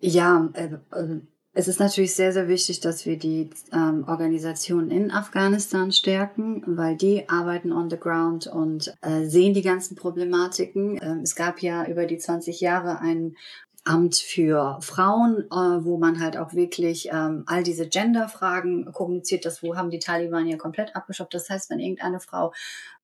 Ja, 0.00 0.50
äh, 0.54 0.78
äh, 0.92 1.20
es 1.52 1.68
ist 1.68 1.80
natürlich 1.80 2.14
sehr, 2.14 2.32
sehr 2.32 2.48
wichtig, 2.48 2.80
dass 2.80 3.04
wir 3.04 3.18
die 3.18 3.50
ähm, 3.72 4.04
Organisationen 4.08 4.90
in 4.90 5.10
Afghanistan 5.10 5.92
stärken, 5.92 6.62
weil 6.66 6.96
die 6.96 7.28
arbeiten 7.28 7.72
on 7.72 7.90
the 7.90 7.98
ground 7.98 8.46
und 8.46 8.94
äh, 9.02 9.26
sehen 9.26 9.52
die 9.52 9.60
ganzen 9.60 9.94
Problematiken. 9.94 10.98
Ähm, 11.02 11.20
es 11.22 11.36
gab 11.36 11.60
ja 11.60 11.86
über 11.86 12.06
die 12.06 12.16
20 12.16 12.62
Jahre 12.62 13.00
ein 13.00 13.36
Amt 13.84 14.16
für 14.16 14.78
Frauen, 14.80 15.44
äh, 15.50 15.84
wo 15.84 15.98
man 15.98 16.20
halt 16.20 16.36
auch 16.36 16.54
wirklich 16.54 17.08
ähm, 17.10 17.42
all 17.46 17.62
diese 17.62 17.88
Gender-Fragen 17.88 18.92
kommuniziert. 18.92 19.44
Das 19.44 19.62
wo 19.62 19.76
haben 19.76 19.90
die 19.90 19.98
Taliban 19.98 20.46
ja 20.46 20.56
komplett 20.56 20.94
abgeschafft. 20.94 21.34
Das 21.34 21.50
heißt, 21.50 21.68
wenn 21.70 21.80
irgendeine 21.80 22.20
Frau 22.20 22.52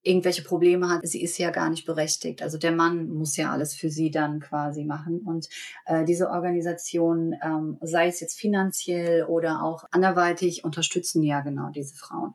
irgendwelche 0.09 0.43
Probleme 0.43 0.89
hat, 0.89 1.07
sie 1.07 1.23
ist 1.23 1.37
ja 1.39 1.51
gar 1.51 1.69
nicht 1.69 1.85
berechtigt. 1.85 2.43
Also 2.43 2.57
der 2.57 2.73
Mann 2.73 3.09
muss 3.11 3.37
ja 3.37 3.53
alles 3.53 3.75
für 3.75 3.91
sie 3.91 4.11
dann 4.11 4.41
quasi 4.41 4.85
machen. 4.85 5.21
Und 5.21 5.49
äh, 5.85 6.05
diese 6.05 6.31
Organisationen, 6.31 7.35
ähm, 7.43 7.77
sei 7.83 8.09
es 8.09 8.21
jetzt 8.21 8.39
finanziell 8.39 9.25
oder 9.25 9.63
auch 9.63 9.85
anderweitig, 9.91 10.65
unterstützen 10.65 11.23
ja 11.23 11.41
genau 11.41 11.71
diese 11.71 11.95
Frauen. 11.95 12.35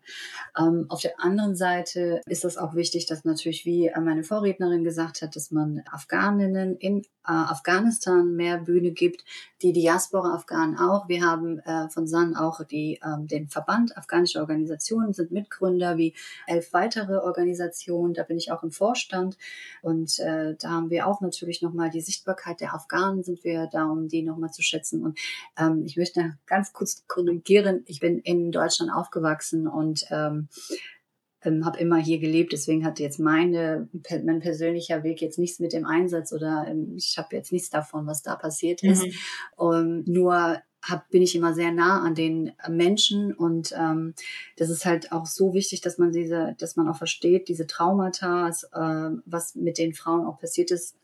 Ähm, 0.57 0.85
auf 0.89 1.01
der 1.01 1.19
anderen 1.19 1.55
Seite 1.55 2.21
ist 2.27 2.45
es 2.45 2.57
auch 2.57 2.75
wichtig, 2.75 3.07
dass 3.07 3.25
natürlich, 3.25 3.65
wie 3.65 3.91
meine 3.99 4.23
Vorrednerin 4.23 4.83
gesagt 4.83 5.21
hat, 5.21 5.35
dass 5.35 5.49
man 5.49 5.81
Afghaninnen 5.91 6.77
in 6.77 6.99
äh, 6.99 7.31
Afghanistan 7.31 8.35
mehr 8.35 8.57
Bühne 8.59 8.91
gibt, 8.91 9.23
die 9.63 9.73
Diaspora-Afghanen 9.73 10.77
auch. 10.77 11.07
Wir 11.07 11.23
haben 11.23 11.59
äh, 11.59 11.89
von 11.89 12.05
SAN 12.05 12.35
auch 12.35 12.63
die, 12.65 12.99
ähm, 13.03 13.27
den 13.27 13.47
Verband 13.47 13.97
Afghanische 13.97 14.39
Organisationen, 14.39 15.13
sind 15.13 15.31
Mitgründer 15.31 15.97
wie 15.97 16.13
elf 16.47 16.73
weitere 16.73 17.17
Organisationen. 17.17 18.13
Da 18.13 18.23
bin 18.23 18.37
ich 18.37 18.51
auch 18.51 18.61
im 18.63 18.71
Vorstand. 18.71 19.37
Und 19.81 20.19
äh, 20.19 20.55
da 20.59 20.69
haben 20.69 20.89
wir 20.89 21.07
auch 21.07 21.21
natürlich 21.21 21.61
nochmal 21.61 21.89
die 21.89 22.01
Sichtbarkeit 22.01 22.59
der 22.59 22.73
Afghanen, 22.73 23.23
sind 23.23 23.43
wir 23.43 23.69
da, 23.71 23.85
um 23.85 24.09
die 24.09 24.21
nochmal 24.21 24.51
zu 24.51 24.61
schätzen. 24.61 25.03
Und 25.03 25.17
ähm, 25.57 25.83
ich 25.85 25.95
möchte 25.95 26.37
ganz 26.45 26.73
kurz 26.73 27.05
korrigieren, 27.07 27.83
ich 27.85 28.01
bin 28.01 28.19
in 28.19 28.51
Deutschland 28.51 28.91
aufgewachsen 28.91 29.67
und 29.67 30.05
ähm, 30.11 30.49
ähm, 31.43 31.65
habe 31.65 31.79
immer 31.79 31.97
hier 31.97 32.19
gelebt, 32.19 32.53
deswegen 32.53 32.85
hat 32.85 32.99
jetzt 32.99 33.19
meine, 33.19 33.89
mein 34.23 34.39
persönlicher 34.39 35.03
Weg 35.03 35.21
jetzt 35.21 35.39
nichts 35.39 35.59
mit 35.59 35.73
dem 35.73 35.85
Einsatz 35.85 36.33
oder 36.33 36.65
ähm, 36.67 36.93
ich 36.95 37.17
habe 37.17 37.35
jetzt 37.35 37.51
nichts 37.51 37.69
davon, 37.69 38.07
was 38.07 38.21
da 38.21 38.35
passiert 38.35 38.83
ist. 38.83 39.05
Mhm. 39.05 39.13
Um, 39.55 40.03
nur 40.05 40.57
hab, 40.81 41.09
bin 41.09 41.21
ich 41.21 41.35
immer 41.35 41.53
sehr 41.53 41.71
nah 41.71 42.01
an 42.01 42.13
den 42.15 42.51
Menschen 42.69 43.33
und 43.33 43.73
ähm, 43.77 44.13
das 44.57 44.69
ist 44.69 44.85
halt 44.85 45.11
auch 45.11 45.25
so 45.25 45.53
wichtig, 45.53 45.81
dass 45.81 45.97
man 45.97 46.11
diese, 46.11 46.55
dass 46.59 46.75
man 46.75 46.89
auch 46.89 46.97
versteht, 46.97 47.47
diese 47.47 47.67
Traumata, 47.67 48.49
äh, 48.49 49.17
was 49.25 49.55
mit 49.55 49.77
den 49.77 49.93
Frauen 49.93 50.25
auch 50.25 50.39
passiert 50.39 50.71
ist, 50.71 50.97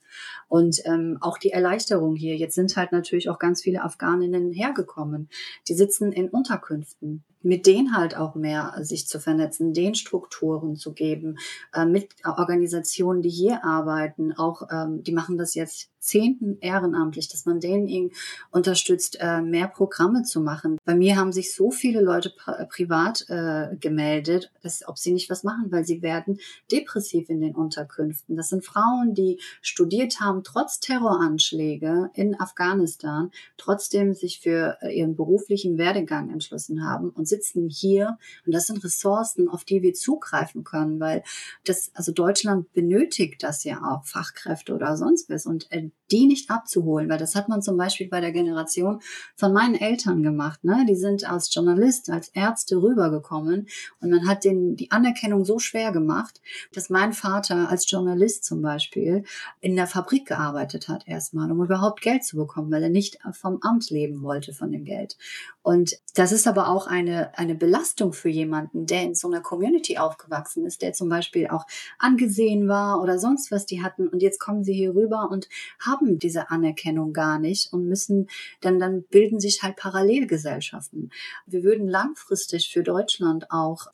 und 0.47 0.81
ähm, 0.85 1.17
auch 1.21 1.37
die 1.37 1.51
Erleichterung 1.51 2.15
hier. 2.15 2.35
Jetzt 2.35 2.55
sind 2.55 2.75
halt 2.75 2.91
natürlich 2.91 3.29
auch 3.29 3.39
ganz 3.39 3.61
viele 3.61 3.83
Afghaninnen 3.83 4.51
hergekommen. 4.51 5.29
Die 5.67 5.73
sitzen 5.73 6.11
in 6.11 6.29
Unterkünften. 6.29 7.23
Mit 7.41 7.65
denen 7.65 7.95
halt 7.95 8.15
auch 8.17 8.35
mehr 8.35 8.75
sich 8.81 9.07
zu 9.07 9.19
vernetzen, 9.19 9.73
den 9.73 9.95
Strukturen 9.95 10.75
zu 10.75 10.93
geben, 10.93 11.37
äh, 11.73 11.85
mit 11.85 12.09
Organisationen, 12.25 13.21
die 13.21 13.29
hier 13.29 13.63
arbeiten, 13.63 14.33
auch 14.33 14.63
ähm, 14.71 15.03
die 15.03 15.13
machen 15.13 15.37
das 15.37 15.55
jetzt 15.55 15.89
Zehnten 15.99 16.57
ehrenamtlich, 16.61 17.27
dass 17.27 17.45
man 17.45 17.59
denen 17.59 18.11
unterstützt, 18.51 19.17
äh, 19.19 19.41
mehr 19.41 19.67
Programme 19.67 20.23
zu 20.23 20.41
machen. 20.41 20.77
Bei 20.85 20.95
mir 20.95 21.17
haben 21.17 21.31
sich 21.31 21.53
so 21.53 21.71
viele 21.71 22.01
Leute 22.01 22.31
pri 22.35 22.65
privat 22.69 23.25
äh, 23.29 23.75
gemeldet, 23.79 24.51
dass, 24.63 24.87
ob 24.87 24.97
sie 24.97 25.11
nicht 25.11 25.29
was 25.29 25.43
machen, 25.43 25.71
weil 25.71 25.85
sie 25.85 26.01
werden 26.01 26.39
depressiv 26.71 27.29
in 27.29 27.41
den 27.41 27.55
Unterkünften. 27.55 28.35
Das 28.35 28.49
sind 28.49 28.65
Frauen, 28.65 29.13
die 29.13 29.39
studiert 29.61 30.19
haben, 30.19 30.43
trotz 30.43 30.79
Terroranschläge 30.79 32.09
in 32.13 32.39
Afghanistan, 32.39 33.31
trotzdem 33.57 34.13
sich 34.13 34.39
für 34.39 34.77
äh, 34.81 34.97
ihren 34.97 35.15
beruflichen 35.15 35.77
Werdegang 35.77 36.31
entschlossen 36.31 36.83
haben 36.85 37.09
und 37.09 37.27
sitzen 37.29 37.69
hier. 37.69 38.17
Und 38.45 38.53
das 38.53 38.67
sind 38.67 38.83
Ressourcen, 38.83 39.47
auf 39.47 39.63
die 39.63 39.81
wir 39.81 39.93
zugreifen 39.93 40.63
können, 40.63 40.99
weil 40.99 41.23
das, 41.65 41.91
also 41.93 42.11
Deutschland 42.11 42.71
benötigt 42.73 43.43
das 43.43 43.63
ja 43.63 43.81
auch, 43.83 44.05
Fachkräfte 44.05 44.73
oder 44.73 44.97
sonst 44.97 45.29
was. 45.29 45.45
Und 45.45 45.71
äh, 45.71 45.89
die 46.11 46.25
nicht 46.25 46.49
abzuholen, 46.49 47.09
weil 47.09 47.17
das 47.17 47.35
hat 47.35 47.49
man 47.49 47.61
zum 47.61 47.77
Beispiel 47.77 48.07
bei 48.07 48.19
der 48.19 48.31
Generation 48.31 49.01
von 49.35 49.53
meinen 49.53 49.75
Eltern 49.75 50.23
gemacht. 50.23 50.63
Ne? 50.63 50.85
Die 50.89 50.95
sind 50.95 51.29
als 51.29 51.53
Journalist, 51.53 52.09
als 52.09 52.29
Ärzte 52.29 52.81
rübergekommen 52.81 53.67
und 54.01 54.09
man 54.09 54.27
hat 54.27 54.43
den 54.43 54.75
die 54.75 54.91
Anerkennung 54.91 55.45
so 55.45 55.59
schwer 55.59 55.91
gemacht, 55.91 56.41
dass 56.73 56.89
mein 56.89 57.13
Vater 57.13 57.69
als 57.69 57.89
Journalist 57.89 58.43
zum 58.43 58.61
Beispiel 58.61 59.23
in 59.61 59.75
der 59.75 59.87
Fabrik 59.87 60.27
gearbeitet 60.27 60.87
hat 60.87 61.07
erstmal, 61.07 61.51
um 61.51 61.63
überhaupt 61.63 62.01
Geld 62.01 62.23
zu 62.23 62.37
bekommen, 62.37 62.71
weil 62.71 62.83
er 62.83 62.89
nicht 62.89 63.19
vom 63.33 63.59
Amt 63.61 63.89
leben 63.89 64.21
wollte 64.23 64.53
von 64.53 64.71
dem 64.71 64.85
Geld. 64.85 65.17
Und 65.61 65.95
das 66.15 66.31
ist 66.31 66.47
aber 66.47 66.69
auch 66.69 66.87
eine, 66.87 67.18
eine 67.35 67.55
Belastung 67.55 68.13
für 68.13 68.29
jemanden, 68.29 68.85
der 68.85 69.03
in 69.03 69.15
so 69.15 69.27
einer 69.27 69.41
Community 69.41 69.97
aufgewachsen 69.97 70.65
ist, 70.65 70.81
der 70.81 70.93
zum 70.93 71.09
Beispiel 71.09 71.47
auch 71.47 71.65
angesehen 71.97 72.67
war 72.67 73.01
oder 73.01 73.19
sonst 73.19 73.51
was 73.51 73.65
die 73.65 73.81
hatten. 73.83 74.07
Und 74.07 74.21
jetzt 74.21 74.39
kommen 74.39 74.63
sie 74.63 74.73
hier 74.73 74.95
rüber 74.95 75.29
und 75.31 75.47
haben 75.79 76.19
diese 76.19 76.49
Anerkennung 76.49 77.13
gar 77.13 77.39
nicht 77.39 77.73
und 77.73 77.85
müssen, 77.85 78.29
dann, 78.61 78.79
dann 78.79 79.03
bilden 79.03 79.39
sich 79.39 79.63
halt 79.63 79.75
Parallelgesellschaften. 79.75 81.11
Wir 81.45 81.63
würden 81.63 81.87
langfristig 81.87 82.69
für 82.71 82.83
Deutschland 82.83 83.51
auch 83.51 83.87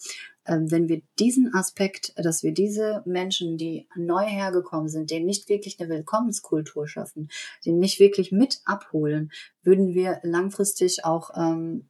ähm, 0.47 0.69
wenn 0.69 0.87
wir 0.87 1.01
diesen 1.19 1.53
Aspekt, 1.53 2.13
dass 2.17 2.43
wir 2.43 2.53
diese 2.53 3.01
Menschen, 3.05 3.57
die 3.57 3.87
neu 3.95 4.25
hergekommen 4.25 4.89
sind, 4.89 5.09
denen 5.09 5.25
nicht 5.25 5.49
wirklich 5.49 5.79
eine 5.79 5.89
Willkommenskultur 5.89 6.87
schaffen, 6.87 7.29
den 7.65 7.79
nicht 7.79 7.99
wirklich 7.99 8.31
mit 8.31 8.61
abholen, 8.65 9.31
würden 9.63 9.93
wir 9.93 10.19
langfristig 10.23 11.03
auch 11.03 11.31
ähm, 11.35 11.89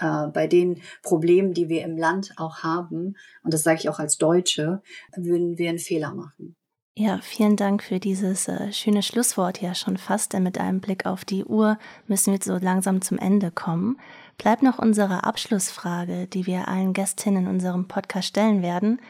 äh, 0.00 0.26
bei 0.28 0.46
den 0.46 0.80
Problemen, 1.02 1.54
die 1.54 1.68
wir 1.68 1.84
im 1.84 1.96
Land 1.96 2.34
auch 2.36 2.58
haben, 2.58 3.16
und 3.42 3.54
das 3.54 3.62
sage 3.62 3.78
ich 3.80 3.88
auch 3.88 3.98
als 3.98 4.18
Deutsche, 4.18 4.82
würden 5.16 5.58
wir 5.58 5.68
einen 5.68 5.78
Fehler 5.78 6.14
machen. 6.14 6.56
Ja, 6.96 7.18
vielen 7.20 7.56
Dank 7.56 7.82
für 7.82 7.98
dieses 7.98 8.46
äh, 8.46 8.72
schöne 8.72 9.02
Schlusswort 9.02 9.60
ja 9.60 9.74
schon 9.74 9.96
fast, 9.96 10.32
denn 10.32 10.44
mit 10.44 10.58
einem 10.58 10.80
Blick 10.80 11.06
auf 11.06 11.24
die 11.24 11.44
Uhr 11.44 11.76
müssen 12.06 12.32
wir 12.32 12.38
so 12.40 12.56
langsam 12.56 13.02
zum 13.02 13.18
Ende 13.18 13.50
kommen. 13.50 13.98
Bleibt 14.38 14.62
noch 14.62 14.78
unsere 14.78 15.24
Abschlussfrage, 15.24 16.28
die 16.28 16.46
wir 16.46 16.68
allen 16.68 16.92
Gästinnen 16.92 17.46
in 17.46 17.50
unserem 17.50 17.88
Podcast 17.88 18.28
stellen 18.28 18.62
werden. 18.62 19.00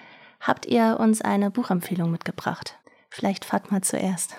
Habt 0.41 0.65
ihr 0.65 0.97
uns 0.99 1.21
eine 1.21 1.51
Buchempfehlung 1.51 2.11
mitgebracht? 2.11 2.79
Vielleicht 3.11 3.45
Fatma 3.45 3.83
zuerst. 3.83 4.35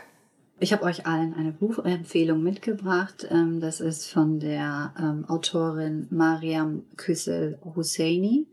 Ich 0.57 0.71
habe 0.71 0.83
euch 0.83 1.05
allen 1.05 1.33
eine 1.33 1.51
Buchempfehlung 1.51 2.41
mitgebracht. 2.41 3.27
Ähm, 3.29 3.59
das 3.59 3.81
ist 3.81 4.07
von 4.07 4.39
der 4.39 4.93
ähm, 4.97 5.25
Autorin 5.25 6.07
Mariam 6.11 6.85
Küssel 6.95 7.59
Husseini, 7.63 8.47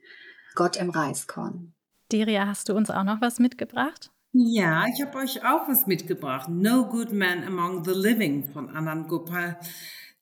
Gott 0.55 0.77
im 0.77 0.91
Reiskorn. 0.91 1.73
Deria, 2.11 2.47
hast 2.47 2.69
du 2.69 2.75
uns 2.75 2.91
auch 2.91 3.05
noch 3.05 3.21
was 3.21 3.39
mitgebracht? 3.39 4.11
Ja, 4.33 4.87
ich 4.93 5.01
habe 5.01 5.19
euch 5.19 5.45
auch 5.45 5.69
was 5.69 5.87
mitgebracht. 5.87 6.49
No 6.49 6.89
Good 6.89 7.13
Man 7.13 7.45
Among 7.45 7.85
the 7.85 7.93
Living 7.93 8.51
von 8.51 8.69
Anand 8.71 9.09
Gopal. 9.09 9.59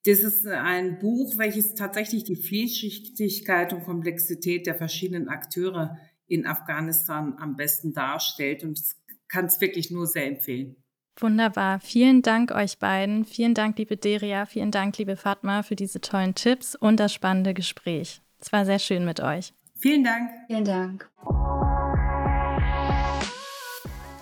Das 0.04 0.20
ist 0.20 0.46
ein 0.46 0.98
Buch, 0.98 1.38
welches 1.38 1.74
tatsächlich 1.74 2.24
die 2.24 2.36
Vielschichtigkeit 2.36 3.72
und 3.72 3.84
Komplexität 3.84 4.66
der 4.66 4.74
verschiedenen 4.74 5.28
Akteure 5.28 5.96
in 6.26 6.46
Afghanistan 6.46 7.36
am 7.38 7.56
besten 7.56 7.92
darstellt 7.92 8.64
und 8.64 8.80
kann 9.28 9.46
es 9.46 9.60
wirklich 9.60 9.90
nur 9.90 10.06
sehr 10.06 10.26
empfehlen. 10.26 10.76
Wunderbar. 11.20 11.80
Vielen 11.80 12.22
Dank 12.22 12.50
euch 12.50 12.78
beiden. 12.78 13.24
Vielen 13.24 13.54
Dank, 13.54 13.78
liebe 13.78 13.96
Deria. 13.96 14.46
Vielen 14.46 14.70
Dank, 14.70 14.96
liebe 14.98 15.16
Fatma, 15.16 15.62
für 15.62 15.76
diese 15.76 16.00
tollen 16.00 16.34
Tipps 16.34 16.74
und 16.74 16.98
das 16.98 17.12
spannende 17.12 17.52
Gespräch. 17.52 18.22
Es 18.40 18.52
war 18.52 18.64
sehr 18.64 18.78
schön 18.78 19.04
mit 19.04 19.20
euch. 19.20 19.52
Vielen 19.76 20.02
Dank. 20.02 20.30
Vielen 20.46 20.64
Dank. 20.64 21.10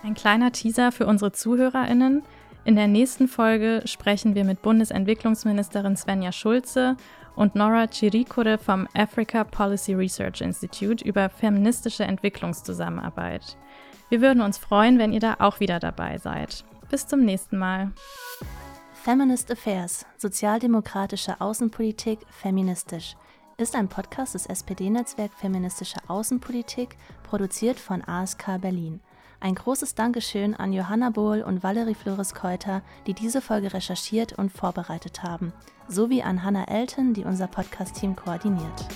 Ein 0.02 0.14
kleiner 0.14 0.50
Teaser 0.52 0.90
für 0.90 1.06
unsere 1.06 1.32
ZuhörerInnen. 1.32 2.22
In 2.64 2.76
der 2.76 2.88
nächsten 2.88 3.28
Folge 3.28 3.82
sprechen 3.84 4.34
wir 4.34 4.44
mit 4.44 4.62
Bundesentwicklungsministerin 4.62 5.96
Svenja 5.96 6.32
Schulze 6.32 6.96
und 7.36 7.54
Nora 7.54 7.86
Chirikure 7.88 8.58
vom 8.58 8.88
Africa 8.94 9.44
Policy 9.44 9.94
Research 9.94 10.40
Institute 10.40 11.04
über 11.04 11.28
feministische 11.28 12.04
Entwicklungszusammenarbeit. 12.04 13.56
Wir 14.08 14.20
würden 14.20 14.40
uns 14.40 14.58
freuen, 14.58 14.98
wenn 14.98 15.12
ihr 15.12 15.20
da 15.20 15.36
auch 15.38 15.60
wieder 15.60 15.78
dabei 15.78 16.18
seid. 16.18 16.64
Bis 16.90 17.06
zum 17.06 17.20
nächsten 17.20 17.58
Mal. 17.58 17.92
Feminist 18.94 19.50
Affairs, 19.50 20.06
sozialdemokratische 20.16 21.38
Außenpolitik 21.40 22.20
feministisch, 22.30 23.14
ist 23.58 23.76
ein 23.76 23.88
Podcast 23.88 24.34
des 24.34 24.46
SPD-Netzwerk 24.46 25.32
Feministische 25.34 25.98
Außenpolitik, 26.06 26.96
produziert 27.24 27.78
von 27.78 28.02
ASK 28.02 28.60
Berlin. 28.60 29.00
Ein 29.40 29.54
großes 29.54 29.96
Dankeschön 29.96 30.54
an 30.54 30.72
Johanna 30.72 31.10
Bohl 31.10 31.42
und 31.42 31.62
Valerie 31.62 31.94
Flores-Keuter, 31.94 32.82
die 33.06 33.14
diese 33.14 33.42
Folge 33.42 33.74
recherchiert 33.74 34.32
und 34.38 34.50
vorbereitet 34.50 35.22
haben, 35.22 35.52
sowie 35.88 36.22
an 36.22 36.42
Hannah 36.42 36.68
Elton, 36.68 37.12
die 37.12 37.24
unser 37.24 37.48
Podcast-Team 37.48 38.16
koordiniert. 38.16 38.88